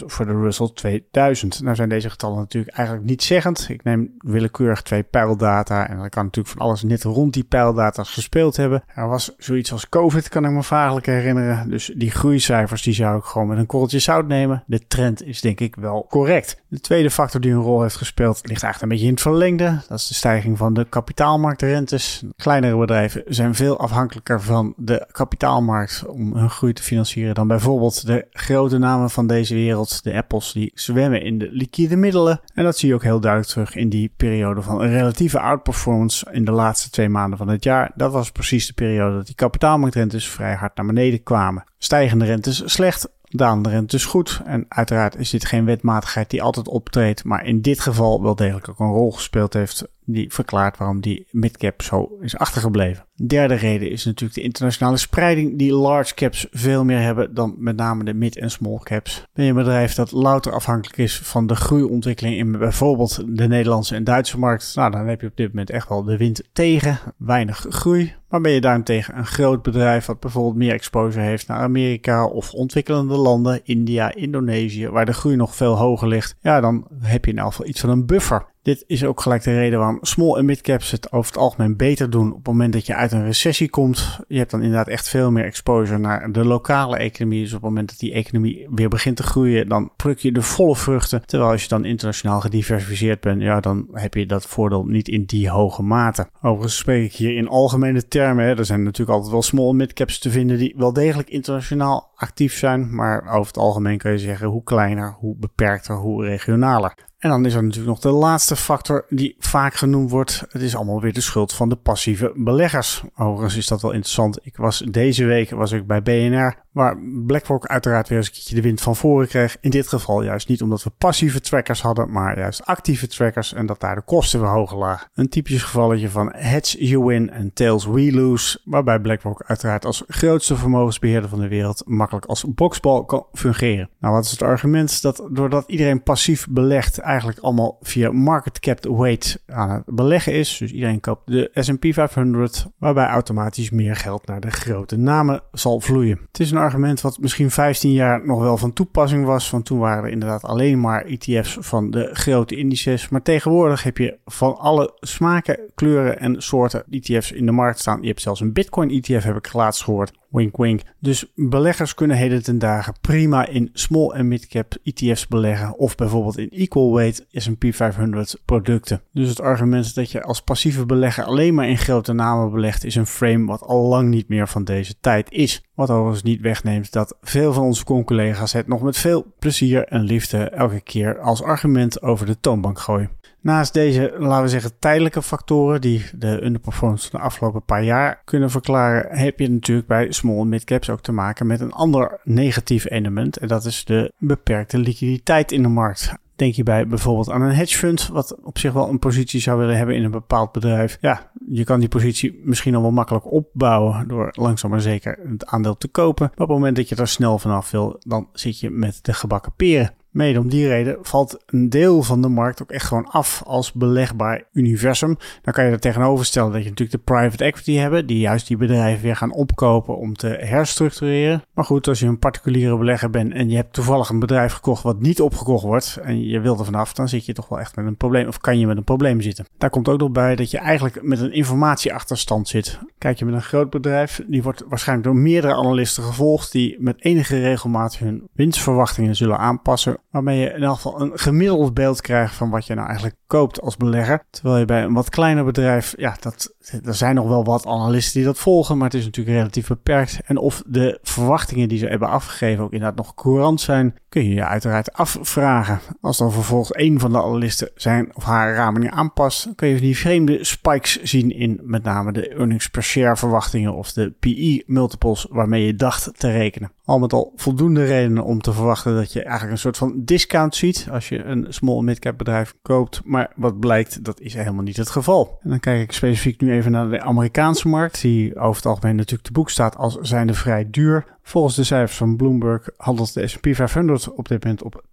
voor 0.06 0.26
de 0.26 0.32
Russell 0.32 0.70
2000. 0.74 1.62
Nou 1.62 1.74
zijn 1.74 1.88
deze 1.88 2.10
getallen 2.10 2.38
natuurlijk 2.38 2.76
eigenlijk 2.76 3.08
niet 3.08 3.22
zeggend. 3.22 3.66
Ik 3.68 3.84
neem 3.84 4.14
willekeurig 4.18 4.56
twee 4.82 5.02
pijldata 5.02 5.88
en 5.88 5.98
dan 5.98 6.08
kan 6.08 6.24
natuurlijk 6.24 6.54
van 6.56 6.66
alles 6.66 6.82
net 6.82 7.02
rond 7.02 7.32
die 7.32 7.44
pijldata 7.44 8.02
gespeeld 8.02 8.56
hebben. 8.56 8.82
Er 8.94 9.08
was 9.08 9.34
zoiets 9.38 9.72
als 9.72 9.88
COVID, 9.88 10.28
kan 10.28 10.44
ik 10.44 10.50
me 10.50 10.62
vaaglijk 10.62 11.06
herinneren. 11.06 11.70
Dus 11.70 11.92
die 11.96 12.10
groeicijfers 12.10 12.82
die 12.82 12.94
zou 12.94 13.18
ik 13.18 13.24
gewoon 13.24 13.48
met 13.48 13.58
een 13.58 13.66
korreltje 13.66 13.98
zout 13.98 14.26
nemen. 14.26 14.62
De 14.66 14.86
trend 14.86 15.22
is 15.22 15.40
denk 15.40 15.60
ik 15.60 15.76
wel 15.76 16.06
correct. 16.08 16.62
De 16.68 16.80
tweede 16.80 17.10
factor 17.10 17.40
die 17.40 17.52
een 17.52 17.60
rol 17.60 17.82
heeft 17.82 17.96
gespeeld 17.96 18.40
ligt 18.42 18.62
eigenlijk 18.62 18.82
een 18.82 18.88
beetje 18.88 19.04
in 19.04 19.12
het 19.12 19.22
verlengde. 19.22 19.80
Dat 19.88 19.98
is 19.98 20.06
de 20.06 20.14
stijging 20.14 20.58
van 20.58 20.74
de 20.74 20.86
kapitaalmarktrentes. 20.88 22.22
Kleinere 22.36 22.78
bedrijven 22.78 23.22
zijn 23.26 23.54
veel 23.54 23.78
afhankelijker 23.78 24.42
van 24.42 24.74
de 24.76 25.06
kapitaalmarkt 25.12 26.04
om 26.06 26.36
hun 26.36 26.50
groei 26.50 26.72
te 26.72 26.82
financieren 26.82 27.34
dan 27.34 27.48
bijvoorbeeld 27.48 28.06
de 28.06 28.26
grote 28.30 28.78
namen 28.78 29.10
van 29.10 29.26
deze 29.26 29.54
wereld. 29.54 30.02
De 30.02 30.14
Apples 30.14 30.52
die 30.52 30.70
zwemmen 30.74 31.22
in 31.22 31.38
de 31.38 31.48
liquide 31.50 31.96
middelen. 31.96 32.40
En 32.54 32.64
dat 32.64 32.78
zie 32.78 32.88
je 32.88 32.94
ook 32.94 33.02
heel 33.02 33.20
duidelijk 33.20 33.52
terug 33.52 33.74
in 33.74 33.88
die 33.88 34.12
periode 34.16 34.47
van 34.56 34.80
een 34.80 34.90
relatieve 34.90 35.40
outperformance 35.40 36.26
in 36.32 36.44
de 36.44 36.50
laatste 36.50 36.90
twee 36.90 37.08
maanden 37.08 37.38
van 37.38 37.48
het 37.48 37.64
jaar. 37.64 37.90
Dat 37.94 38.12
was 38.12 38.30
precies 38.30 38.66
de 38.66 38.72
periode 38.72 39.16
dat 39.16 39.26
die 39.26 39.34
kapitaalmarktrentes 39.34 40.28
vrij 40.28 40.54
hard 40.54 40.76
naar 40.76 40.86
beneden 40.86 41.22
kwamen. 41.22 41.64
Stijgende 41.78 42.24
rentes 42.24 42.62
slecht, 42.64 43.08
dalende 43.22 43.68
rentes 43.68 44.04
goed. 44.04 44.40
En 44.44 44.64
uiteraard 44.68 45.16
is 45.16 45.30
dit 45.30 45.44
geen 45.44 45.64
wetmatigheid 45.64 46.30
die 46.30 46.42
altijd 46.42 46.68
optreedt, 46.68 47.24
maar 47.24 47.46
in 47.46 47.60
dit 47.60 47.80
geval 47.80 48.22
wel 48.22 48.34
degelijk 48.34 48.68
ook 48.68 48.80
een 48.80 48.86
rol 48.86 49.12
gespeeld 49.12 49.52
heeft 49.52 49.88
die 50.10 50.32
verklaart 50.32 50.76
waarom 50.76 51.00
die 51.00 51.26
midcap 51.30 51.82
zo 51.82 52.18
is 52.20 52.36
achtergebleven. 52.36 53.06
Derde 53.26 53.54
reden 53.54 53.90
is 53.90 54.04
natuurlijk 54.04 54.34
de 54.34 54.44
internationale 54.44 54.96
spreiding 54.96 55.58
die 55.58 55.72
large 55.72 56.14
caps 56.14 56.46
veel 56.50 56.84
meer 56.84 57.00
hebben 57.00 57.34
dan 57.34 57.54
met 57.58 57.76
name 57.76 58.04
de 58.04 58.14
mid- 58.14 58.36
en 58.38 58.50
small 58.50 58.78
caps. 58.82 59.24
Ben 59.32 59.44
je 59.44 59.50
een 59.50 59.56
bedrijf 59.56 59.94
dat 59.94 60.12
louter 60.12 60.52
afhankelijk 60.52 60.98
is 60.98 61.18
van 61.18 61.46
de 61.46 61.54
groeiontwikkeling 61.54 62.36
in 62.36 62.58
bijvoorbeeld 62.58 63.36
de 63.36 63.48
Nederlandse 63.48 63.94
en 63.94 64.04
Duitse 64.04 64.38
markt, 64.38 64.72
nou 64.74 64.90
dan 64.90 65.06
heb 65.06 65.20
je 65.20 65.26
op 65.26 65.36
dit 65.36 65.48
moment 65.48 65.70
echt 65.70 65.88
wel 65.88 66.04
de 66.04 66.16
wind 66.16 66.42
tegen, 66.52 66.98
weinig 67.16 67.66
groei. 67.68 68.14
Maar 68.28 68.40
ben 68.40 68.52
je 68.52 68.60
daarentegen 68.60 69.18
een 69.18 69.26
groot 69.26 69.62
bedrijf 69.62 70.06
wat 70.06 70.20
bijvoorbeeld 70.20 70.56
meer 70.56 70.72
exposure 70.72 71.24
heeft 71.24 71.46
naar 71.46 71.58
Amerika 71.58 72.26
of 72.26 72.52
ontwikkelende 72.52 73.16
landen, 73.16 73.60
India, 73.64 74.14
Indonesië, 74.14 74.88
waar 74.88 75.06
de 75.06 75.12
groei 75.12 75.36
nog 75.36 75.56
veel 75.56 75.76
hoger 75.76 76.08
ligt, 76.08 76.36
ja 76.40 76.60
dan 76.60 76.86
heb 77.00 77.24
je 77.24 77.30
in 77.30 77.38
elk 77.38 77.50
geval 77.50 77.66
iets 77.66 77.80
van 77.80 77.90
een 77.90 78.06
buffer. 78.06 78.46
Dit 78.68 78.84
is 78.86 79.04
ook 79.04 79.20
gelijk 79.20 79.42
de 79.42 79.54
reden 79.54 79.78
waarom 79.78 79.98
small 80.00 80.36
en 80.36 80.44
mid 80.44 80.60
caps 80.60 80.90
het 80.90 81.12
over 81.12 81.32
het 81.32 81.40
algemeen 81.40 81.76
beter 81.76 82.10
doen 82.10 82.30
op 82.30 82.36
het 82.36 82.46
moment 82.46 82.72
dat 82.72 82.86
je 82.86 82.94
uit 82.94 83.12
een 83.12 83.24
recessie 83.24 83.70
komt. 83.70 84.20
Je 84.26 84.38
hebt 84.38 84.50
dan 84.50 84.62
inderdaad 84.62 84.88
echt 84.88 85.08
veel 85.08 85.30
meer 85.30 85.44
exposure 85.44 85.98
naar 85.98 86.32
de 86.32 86.44
lokale 86.44 86.96
economie. 86.96 87.42
Dus 87.42 87.52
op 87.52 87.60
het 87.60 87.68
moment 87.68 87.88
dat 87.88 87.98
die 87.98 88.12
economie 88.12 88.66
weer 88.70 88.88
begint 88.88 89.16
te 89.16 89.22
groeien, 89.22 89.68
dan 89.68 89.90
pluk 89.96 90.18
je 90.18 90.32
de 90.32 90.42
volle 90.42 90.76
vruchten. 90.76 91.22
Terwijl 91.26 91.50
als 91.50 91.62
je 91.62 91.68
dan 91.68 91.84
internationaal 91.84 92.40
gediversifieerd 92.40 93.20
bent, 93.20 93.42
ja, 93.42 93.60
dan 93.60 93.88
heb 93.92 94.14
je 94.14 94.26
dat 94.26 94.46
voordeel 94.46 94.84
niet 94.84 95.08
in 95.08 95.24
die 95.24 95.48
hoge 95.50 95.82
mate. 95.82 96.28
Overigens 96.42 96.76
spreek 96.76 97.04
ik 97.04 97.12
hier 97.12 97.36
in 97.36 97.48
algemene 97.48 98.08
termen. 98.08 98.44
Hè. 98.44 98.56
Er 98.56 98.64
zijn 98.64 98.82
natuurlijk 98.82 99.10
altijd 99.10 99.32
wel 99.32 99.42
small 99.42 99.68
en 99.68 99.76
mid 99.76 99.92
caps 99.92 100.18
te 100.18 100.30
vinden 100.30 100.58
die 100.58 100.74
wel 100.76 100.92
degelijk 100.92 101.30
internationaal 101.30 102.10
actief 102.18 102.54
zijn. 102.54 102.94
Maar 102.94 103.26
over 103.26 103.46
het 103.46 103.56
algemeen 103.56 103.98
kun 103.98 104.10
je 104.10 104.18
zeggen 104.18 104.46
hoe 104.46 104.62
kleiner, 104.62 105.16
hoe 105.18 105.36
beperkter, 105.36 105.94
hoe 105.94 106.24
regionaler. 106.24 106.94
En 107.18 107.30
dan 107.30 107.46
is 107.46 107.54
er 107.54 107.62
natuurlijk 107.62 107.88
nog 107.88 108.00
de 108.00 108.18
laatste 108.18 108.56
factor 108.56 109.06
die 109.08 109.36
vaak 109.38 109.74
genoemd 109.74 110.10
wordt. 110.10 110.44
Het 110.48 110.62
is 110.62 110.76
allemaal 110.76 111.00
weer 111.00 111.12
de 111.12 111.20
schuld 111.20 111.54
van 111.54 111.68
de 111.68 111.76
passieve 111.76 112.32
beleggers. 112.34 113.02
Overigens 113.16 113.56
is 113.56 113.66
dat 113.66 113.82
wel 113.82 113.90
interessant. 113.90 114.38
Ik 114.42 114.56
was 114.56 114.78
deze 114.78 115.24
week 115.24 115.50
was 115.50 115.72
ik 115.72 115.86
bij 115.86 116.02
BNR 116.02 116.64
Waar 116.72 116.98
BlackRock 117.26 117.66
uiteraard 117.66 118.08
weer 118.08 118.18
eens 118.18 118.26
een 118.26 118.32
keertje 118.32 118.54
de 118.54 118.62
wind 118.62 118.80
van 118.80 118.96
voren 118.96 119.28
kreeg. 119.28 119.56
In 119.60 119.70
dit 119.70 119.88
geval 119.88 120.22
juist 120.22 120.48
niet 120.48 120.62
omdat 120.62 120.82
we 120.82 120.90
passieve 120.98 121.40
trackers 121.40 121.82
hadden, 121.82 122.12
maar 122.12 122.38
juist 122.38 122.64
actieve 122.64 123.06
trackers 123.06 123.52
en 123.52 123.66
dat 123.66 123.80
daar 123.80 123.94
de 123.94 124.02
kosten 124.02 124.40
weer 124.40 124.48
hoger 124.48 124.78
lagen. 124.78 125.08
Een 125.14 125.28
typisch 125.28 125.62
gevalletje 125.62 126.08
van 126.08 126.32
hedge 126.36 126.86
you 126.86 127.04
win 127.04 127.30
en 127.30 127.52
tails 127.52 127.86
we 127.86 128.12
lose, 128.12 128.60
waarbij 128.64 129.00
BlackRock 129.00 129.42
uiteraard 129.46 129.84
als 129.84 130.04
grootste 130.06 130.56
vermogensbeheerder 130.56 131.28
van 131.28 131.40
de 131.40 131.48
wereld 131.48 131.82
makkelijk 131.86 132.26
als 132.26 132.44
boxbal 132.54 133.04
kan 133.04 133.26
fungeren. 133.32 133.90
Nou, 134.00 134.14
wat 134.14 134.24
is 134.24 134.30
het 134.30 134.42
argument? 134.42 135.02
Dat 135.02 135.28
doordat 135.30 135.64
iedereen 135.66 136.02
passief 136.02 136.46
belegt, 136.50 136.98
eigenlijk 136.98 137.38
allemaal 137.38 137.78
via 137.80 138.10
market 138.10 138.58
cap 138.58 138.84
weight 138.84 139.42
aan 139.46 139.70
het 139.70 139.82
beleggen 139.86 140.32
is. 140.32 140.56
Dus 140.58 140.72
iedereen 140.72 141.00
koopt 141.00 141.26
de 141.26 141.50
S&P 141.54 141.86
500, 141.90 142.66
waarbij 142.78 143.06
automatisch 143.06 143.70
meer 143.70 143.96
geld 143.96 144.26
naar 144.26 144.40
de 144.40 144.50
grote 144.50 144.96
namen 144.96 145.42
zal 145.52 145.80
vloeien. 145.80 146.28
Argument 146.58 147.00
wat 147.00 147.18
misschien 147.18 147.50
15 147.50 147.92
jaar 147.92 148.26
nog 148.26 148.40
wel 148.40 148.56
van 148.56 148.72
toepassing 148.72 149.24
was. 149.24 149.50
Want 149.50 149.64
toen 149.64 149.78
waren 149.78 150.04
er 150.04 150.10
inderdaad 150.10 150.42
alleen 150.42 150.80
maar 150.80 151.04
ETF's 151.04 151.56
van 151.60 151.90
de 151.90 152.10
grote 152.12 152.56
indices. 152.56 153.08
Maar 153.08 153.22
tegenwoordig 153.22 153.82
heb 153.82 153.98
je 153.98 154.18
van 154.24 154.56
alle 154.56 154.92
smaken, 155.00 155.60
kleuren 155.74 156.18
en 156.18 156.42
soorten 156.42 156.84
ETF's 156.90 157.30
in 157.30 157.46
de 157.46 157.52
markt 157.52 157.78
staan. 157.78 158.00
Je 158.00 158.08
hebt 158.08 158.20
zelfs 158.20 158.40
een 158.40 158.52
Bitcoin 158.52 158.90
ETF, 158.90 159.24
heb 159.24 159.36
ik 159.36 159.52
laatst 159.52 159.82
gehoord. 159.82 160.12
Wink 160.30 160.56
wink. 160.56 160.82
Dus 160.98 161.32
beleggers 161.34 161.94
kunnen 161.94 162.16
heden 162.16 162.42
ten 162.42 162.58
dagen 162.58 162.94
prima 163.00 163.46
in 163.46 163.70
small 163.72 164.10
en 164.10 164.28
mid 164.28 164.46
cap 164.46 164.74
ETF's 164.82 165.26
beleggen 165.26 165.78
of 165.78 165.94
bijvoorbeeld 165.94 166.38
in 166.38 166.50
equal 166.50 166.94
weight 166.94 167.26
S&P 167.32 167.64
500 167.70 168.40
producten. 168.44 169.02
Dus 169.12 169.28
het 169.28 169.40
argument 169.40 169.94
dat 169.94 170.10
je 170.10 170.22
als 170.22 170.42
passieve 170.42 170.86
belegger 170.86 171.24
alleen 171.24 171.54
maar 171.54 171.68
in 171.68 171.78
grote 171.78 172.12
namen 172.12 172.50
belegt 172.50 172.84
is 172.84 172.94
een 172.94 173.06
frame 173.06 173.46
wat 173.46 173.62
al 173.62 173.88
lang 173.88 174.08
niet 174.08 174.28
meer 174.28 174.48
van 174.48 174.64
deze 174.64 174.94
tijd 175.00 175.30
is. 175.30 175.62
Wat 175.74 175.90
overigens 175.90 176.22
niet 176.22 176.40
wegneemt 176.40 176.92
dat 176.92 177.16
veel 177.20 177.52
van 177.52 177.64
onze 177.64 177.84
collega's 177.84 178.52
het 178.52 178.66
nog 178.66 178.82
met 178.82 178.96
veel 178.96 179.34
plezier 179.38 179.84
en 179.84 180.00
liefde 180.00 180.38
elke 180.38 180.80
keer 180.80 181.18
als 181.20 181.42
argument 181.42 182.02
over 182.02 182.26
de 182.26 182.40
toonbank 182.40 182.78
gooien. 182.78 183.10
Naast 183.40 183.72
deze, 183.72 184.14
laten 184.18 184.42
we 184.42 184.48
zeggen, 184.48 184.78
tijdelijke 184.78 185.22
factoren 185.22 185.80
die 185.80 186.04
de 186.14 186.44
underperformance 186.44 187.10
van 187.10 187.20
de 187.20 187.26
afgelopen 187.26 187.64
paar 187.64 187.84
jaar 187.84 188.22
kunnen 188.24 188.50
verklaren, 188.50 189.18
heb 189.18 189.38
je 189.38 189.50
natuurlijk 189.50 189.88
bij 189.88 190.12
small 190.12 190.40
en 190.40 190.48
mid 190.48 190.64
caps 190.64 190.90
ook 190.90 191.00
te 191.00 191.12
maken 191.12 191.46
met 191.46 191.60
een 191.60 191.72
ander 191.72 192.20
negatief 192.24 192.90
element. 192.90 193.36
En 193.36 193.48
dat 193.48 193.64
is 193.64 193.84
de 193.84 194.12
beperkte 194.18 194.78
liquiditeit 194.78 195.52
in 195.52 195.62
de 195.62 195.68
markt. 195.68 196.14
Denk 196.36 196.54
je 196.54 196.62
bij 196.62 196.86
bijvoorbeeld 196.86 197.30
aan 197.30 197.42
een 197.42 197.54
hedge 197.54 197.78
fund, 197.78 198.08
wat 198.08 198.36
op 198.42 198.58
zich 198.58 198.72
wel 198.72 198.88
een 198.88 198.98
positie 198.98 199.40
zou 199.40 199.58
willen 199.58 199.76
hebben 199.76 199.94
in 199.94 200.04
een 200.04 200.10
bepaald 200.10 200.52
bedrijf. 200.52 200.98
Ja, 201.00 201.30
je 201.48 201.64
kan 201.64 201.80
die 201.80 201.88
positie 201.88 202.40
misschien 202.44 202.74
al 202.74 202.82
wel 202.82 202.90
makkelijk 202.90 203.32
opbouwen 203.32 204.08
door 204.08 204.28
langzaam 204.32 204.70
maar 204.70 204.80
zeker 204.80 205.18
het 205.28 205.46
aandeel 205.46 205.76
te 205.76 205.88
kopen. 205.88 206.24
Maar 206.24 206.46
op 206.46 206.48
het 206.48 206.56
moment 206.56 206.76
dat 206.76 206.88
je 206.88 206.96
er 206.96 207.08
snel 207.08 207.38
vanaf 207.38 207.70
wil, 207.70 207.96
dan 207.98 208.28
zit 208.32 208.60
je 208.60 208.70
met 208.70 208.98
de 209.02 209.12
gebakken 209.12 209.52
peren. 209.56 209.94
Mede 210.18 210.38
om 210.38 210.48
die 210.48 210.68
reden 210.68 210.98
valt 211.02 211.42
een 211.46 211.68
deel 211.68 212.02
van 212.02 212.22
de 212.22 212.28
markt 212.28 212.62
ook 212.62 212.70
echt 212.70 212.86
gewoon 212.86 213.06
af 213.06 213.42
als 213.46 213.72
belegbaar 213.72 214.42
universum. 214.52 215.16
Dan 215.42 215.54
kan 215.54 215.64
je 215.64 215.70
er 215.70 215.80
tegenover 215.80 216.24
stellen 216.24 216.52
dat 216.52 216.62
je 216.62 216.68
natuurlijk 216.68 216.98
de 216.98 217.12
private 217.12 217.44
equity 217.44 217.74
hebben, 217.74 218.06
die 218.06 218.18
juist 218.18 218.46
die 218.46 218.56
bedrijven 218.56 219.02
weer 219.02 219.16
gaan 219.16 219.32
opkopen 219.32 219.96
om 219.96 220.14
te 220.14 220.26
herstructureren. 220.26 221.42
Maar 221.54 221.64
goed, 221.64 221.88
als 221.88 222.00
je 222.00 222.06
een 222.06 222.18
particuliere 222.18 222.78
belegger 222.78 223.10
bent 223.10 223.32
en 223.32 223.50
je 223.50 223.56
hebt 223.56 223.72
toevallig 223.72 224.08
een 224.08 224.18
bedrijf 224.18 224.52
gekocht 224.52 224.82
wat 224.82 225.00
niet 225.00 225.20
opgekocht 225.20 225.64
wordt 225.64 225.98
en 226.02 226.24
je 226.24 226.40
wilt 226.40 226.58
er 226.58 226.64
vanaf, 226.64 226.92
dan 226.92 227.08
zit 227.08 227.26
je 227.26 227.32
toch 227.32 227.48
wel 227.48 227.60
echt 227.60 227.76
met 227.76 227.86
een 227.86 227.96
probleem 227.96 228.28
of 228.28 228.38
kan 228.38 228.58
je 228.58 228.66
met 228.66 228.76
een 228.76 228.84
probleem 228.84 229.20
zitten. 229.20 229.46
Daar 229.58 229.70
komt 229.70 229.88
ook 229.88 229.98
nog 229.98 230.10
bij 230.10 230.36
dat 230.36 230.50
je 230.50 230.58
eigenlijk 230.58 231.02
met 231.02 231.20
een 231.20 231.32
informatieachterstand 231.32 232.48
zit. 232.48 232.78
Kijk 232.98 233.18
je 233.18 233.24
met 233.24 233.34
een 233.34 233.42
groot 233.42 233.70
bedrijf, 233.70 234.24
die 234.26 234.42
wordt 234.42 234.64
waarschijnlijk 234.68 235.08
door 235.08 235.16
meerdere 235.16 235.54
analisten 235.54 236.02
gevolgd 236.02 236.52
die 236.52 236.76
met 236.78 237.04
enige 237.04 237.40
regelmaat 237.40 237.98
hun 237.98 238.28
winstverwachtingen 238.32 239.16
zullen 239.16 239.38
aanpassen 239.38 239.98
waarmee 240.10 240.38
je 240.38 240.52
in 240.52 240.62
elk 240.62 240.74
geval 240.74 241.00
een 241.00 241.18
gemiddeld 241.18 241.74
beeld 241.74 242.00
krijgt 242.00 242.34
van 242.34 242.50
wat 242.50 242.66
je 242.66 242.74
nou 242.74 242.86
eigenlijk 242.86 243.16
koopt 243.26 243.60
als 243.60 243.76
belegger. 243.76 244.24
Terwijl 244.30 244.58
je 244.58 244.64
bij 244.64 244.82
een 244.82 244.92
wat 244.92 245.10
kleiner 245.10 245.44
bedrijf, 245.44 245.94
ja, 245.96 246.16
dat, 246.20 246.54
er 246.84 246.94
zijn 246.94 247.14
nog 247.14 247.28
wel 247.28 247.44
wat 247.44 247.66
analisten 247.66 248.14
die 248.14 248.24
dat 248.24 248.38
volgen, 248.38 248.76
maar 248.76 248.86
het 248.86 248.98
is 248.98 249.04
natuurlijk 249.04 249.36
relatief 249.36 249.68
beperkt. 249.68 250.20
En 250.24 250.36
of 250.36 250.62
de 250.66 250.98
verwachtingen 251.02 251.68
die 251.68 251.78
ze 251.78 251.86
hebben 251.86 252.08
afgegeven 252.08 252.64
ook 252.64 252.72
inderdaad 252.72 252.96
nog 252.96 253.14
courant 253.14 253.60
zijn, 253.60 253.94
kun 254.08 254.24
je 254.24 254.34
je 254.34 254.44
uiteraard 254.44 254.92
afvragen. 254.92 255.80
Als 256.00 256.18
dan 256.18 256.32
vervolgens 256.32 256.70
een 256.72 257.00
van 257.00 257.12
de 257.12 257.22
analisten 257.22 257.70
zijn 257.74 258.10
of 258.14 258.24
haar 258.24 258.54
ramingen 258.54 258.92
aanpast, 258.92 259.48
kun 259.54 259.68
je 259.68 259.80
die 259.80 259.98
vreemde 259.98 260.44
spikes 260.44 261.02
zien 261.02 261.30
in 261.30 261.60
met 261.62 261.82
name 261.82 262.12
de 262.12 262.28
earnings 262.28 262.68
per 262.68 262.82
share 262.82 263.16
verwachtingen 263.16 263.74
of 263.74 263.92
de 263.92 264.10
PE 264.10 264.62
multiples 264.66 265.26
waarmee 265.30 265.66
je 265.66 265.74
dacht 265.74 266.10
te 266.16 266.30
rekenen. 266.30 266.72
Al 266.84 266.98
met 266.98 267.12
al 267.12 267.32
voldoende 267.36 267.84
redenen 267.84 268.24
om 268.24 268.40
te 268.40 268.52
verwachten 268.52 268.94
dat 268.94 269.12
je 269.12 269.22
eigenlijk 269.22 269.52
een 269.52 269.58
soort 269.58 269.76
van 269.76 269.97
discount 270.04 270.56
ziet 270.56 270.88
als 270.90 271.08
je 271.08 271.24
een 271.24 271.46
small 271.48 271.82
mid-cap 271.82 272.18
bedrijf 272.18 272.54
koopt. 272.62 273.00
Maar 273.04 273.32
wat 273.36 273.60
blijkt, 273.60 274.04
dat 274.04 274.20
is 274.20 274.34
helemaal 274.34 274.62
niet 274.62 274.76
het 274.76 274.90
geval. 274.90 275.38
En 275.42 275.50
dan 275.50 275.60
kijk 275.60 275.82
ik 275.82 275.92
specifiek 275.92 276.40
nu 276.40 276.52
even 276.52 276.70
naar 276.70 276.90
de 276.90 277.00
Amerikaanse 277.00 277.68
markt, 277.68 278.00
die 278.00 278.36
over 278.36 278.56
het 278.56 278.66
algemeen 278.66 278.96
natuurlijk 278.96 279.26
te 279.26 279.32
boek 279.32 279.50
staat 279.50 279.76
als 279.76 279.94
zijnde 280.00 280.34
vrij 280.34 280.70
duur. 280.70 281.04
Volgens 281.28 281.54
de 281.54 281.64
cijfers 281.64 281.96
van 281.96 282.16
Bloomberg 282.16 282.68
handelt 282.76 283.14
de 283.14 283.26
S&P 283.26 283.48
500 283.52 284.12
op 284.12 284.28
dit 284.28 284.44
moment 284.44 284.62
op 284.62 284.84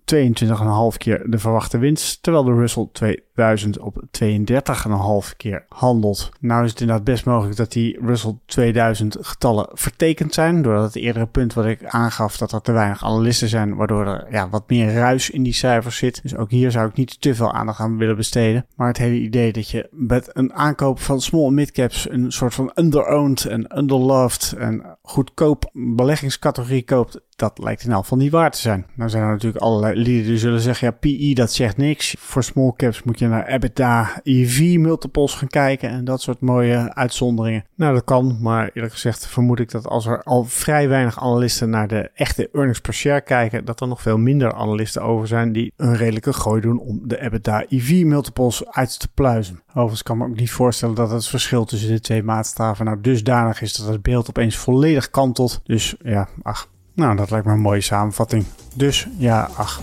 22,5 0.93 0.97
keer 0.97 1.29
de 1.29 1.37
verwachte 1.37 1.77
winst, 1.77 2.23
terwijl 2.23 2.43
de 2.43 2.53
Russell 2.53 2.89
2000 2.91 3.79
op 3.79 4.03
32,5 4.23 5.35
keer 5.37 5.65
handelt. 5.69 6.31
Nou 6.39 6.63
is 6.63 6.69
het 6.69 6.81
inderdaad 6.81 7.05
best 7.05 7.25
mogelijk 7.25 7.57
dat 7.57 7.71
die 7.71 7.99
Russell 8.05 8.37
2000 8.45 9.17
getallen 9.21 9.69
vertekend 9.73 10.33
zijn, 10.33 10.61
doordat 10.61 10.83
het 10.83 10.95
eerdere 10.95 11.25
punt 11.25 11.53
wat 11.53 11.65
ik 11.65 11.85
aangaf 11.85 12.37
dat 12.37 12.51
er 12.51 12.61
te 12.61 12.71
weinig 12.71 13.03
analisten 13.03 13.49
zijn, 13.49 13.75
waardoor 13.75 14.07
er 14.07 14.27
ja, 14.31 14.49
wat 14.49 14.69
meer 14.69 14.93
ruis 14.93 15.29
in 15.29 15.43
die 15.43 15.53
cijfers 15.53 15.97
zit. 15.97 16.21
Dus 16.21 16.35
ook 16.35 16.49
hier 16.49 16.71
zou 16.71 16.89
ik 16.89 16.95
niet 16.95 17.21
te 17.21 17.35
veel 17.35 17.51
aandacht 17.51 17.79
aan 17.79 17.97
willen 17.97 18.15
besteden. 18.15 18.65
Maar 18.75 18.87
het 18.87 18.97
hele 18.97 19.19
idee 19.19 19.51
dat 19.51 19.69
je 19.69 19.87
met 19.91 20.29
een 20.33 20.53
aankoop 20.53 20.99
van 20.99 21.21
small 21.21 21.47
en 21.47 21.53
mid 21.53 21.71
caps 21.71 22.09
een 22.09 22.31
soort 22.31 22.53
van 22.53 22.71
under-owned 22.75 23.45
en 23.45 23.77
underloved 23.77 24.53
en 24.57 24.97
goedkoop 25.05 25.69
beleggingscategorie 25.73 26.83
koopt, 26.83 27.19
dat 27.35 27.57
lijkt 27.57 27.83
in 27.83 27.91
elk 27.91 28.01
geval 28.01 28.17
niet 28.17 28.31
waar 28.31 28.51
te 28.51 28.59
zijn. 28.59 28.85
Nou 28.95 29.09
zijn 29.09 29.23
er 29.23 29.29
natuurlijk 29.29 29.63
allerlei 29.63 29.99
lieden 29.99 30.25
die 30.25 30.37
zullen 30.37 30.59
zeggen, 30.59 30.87
ja, 30.87 30.97
PE 30.99 31.33
dat 31.33 31.53
zegt 31.53 31.77
niks. 31.77 32.15
Voor 32.19 32.43
small 32.43 32.73
caps 32.75 33.03
moet 33.03 33.19
je 33.19 33.27
naar 33.27 33.47
EBITDA, 33.47 34.19
EV 34.23 34.75
multiples 34.77 35.33
gaan 35.33 35.47
kijken 35.47 35.89
en 35.89 36.05
dat 36.05 36.21
soort 36.21 36.39
mooie 36.39 36.93
uitzonderingen. 36.93 37.65
Nou, 37.75 37.93
dat 37.93 38.03
kan, 38.03 38.37
maar 38.41 38.69
eerlijk 38.73 38.93
gezegd 38.93 39.27
vermoed 39.27 39.59
ik 39.59 39.71
dat 39.71 39.87
als 39.87 40.05
er 40.05 40.23
al 40.23 40.43
vrij 40.43 40.89
weinig 40.89 41.19
analisten 41.19 41.69
naar 41.69 41.87
de 41.87 42.09
echte 42.13 42.49
earnings 42.53 42.81
per 42.81 42.93
share 42.93 43.21
kijken, 43.21 43.65
dat 43.65 43.81
er 43.81 43.87
nog 43.87 44.01
veel 44.01 44.17
minder 44.17 44.53
analisten 44.53 45.01
over 45.01 45.27
zijn 45.27 45.51
die 45.51 45.73
een 45.77 45.95
redelijke 45.95 46.33
gooi 46.33 46.61
doen 46.61 46.79
om 46.79 47.01
de 47.03 47.21
EBITDA 47.21 47.65
EV 47.69 48.03
multiples 48.03 48.67
uit 48.67 48.99
te 48.99 49.07
pluizen. 49.13 49.63
Overigens 49.69 50.03
kan 50.03 50.17
me 50.17 50.25
ook 50.25 50.35
niet 50.35 50.51
voorstellen 50.51 50.95
dat 50.95 51.11
het 51.11 51.27
verschil 51.27 51.65
tussen 51.65 51.89
de 51.89 51.99
twee 51.99 52.23
maatstaven 52.23 52.85
nou 52.85 53.01
dusdanig 53.01 53.61
is 53.61 53.73
dat 53.73 53.87
het 53.87 54.01
beeld 54.01 54.29
opeens 54.29 54.57
volledig 54.57 55.09
kantelt. 55.09 55.61
Dus 55.63 55.95
ja, 55.99 56.27
ach, 56.41 56.67
nou, 56.95 57.15
dat 57.15 57.29
lijkt 57.29 57.45
me 57.45 57.51
een 57.51 57.59
mooie 57.59 57.81
samenvatting. 57.81 58.45
Dus 58.75 59.07
ja, 59.17 59.49
ach. 59.55 59.81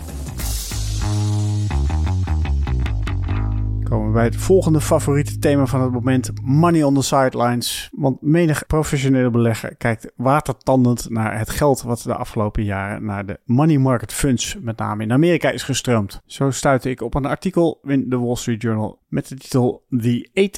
Komen 3.93 4.07
we 4.07 4.13
bij 4.13 4.25
het 4.25 4.37
volgende 4.37 4.81
favoriete 4.81 5.39
thema 5.39 5.67
van 5.67 5.83
het 5.83 5.93
moment: 5.93 6.31
money 6.43 6.83
on 6.83 6.95
the 6.95 7.03
sidelines. 7.03 7.89
Want 7.93 8.23
menig 8.23 8.67
professionele 8.67 9.31
belegger 9.31 9.77
kijkt 9.77 10.13
watertandend 10.17 11.11
naar 11.11 11.39
het 11.39 11.51
geld 11.51 11.83
wat 11.83 12.03
de 12.03 12.15
afgelopen 12.15 12.65
jaren 12.65 13.05
naar 13.05 13.27
de 13.27 13.41
money 13.45 13.79
market 13.79 14.13
funds, 14.13 14.57
met 14.61 14.79
name 14.79 15.03
in 15.03 15.13
Amerika, 15.13 15.51
is 15.51 15.63
gestroomd. 15.63 16.21
Zo 16.27 16.51
stuitte 16.51 16.91
ik 16.91 17.03
op 17.03 17.15
een 17.15 17.27
artikel 17.27 17.81
in 17.83 18.09
de 18.09 18.19
Wall 18.19 18.37
Street 18.37 18.63
Journal 18.63 18.99
met 19.09 19.29
de 19.29 19.37
titel 19.37 19.85
The 19.89 20.51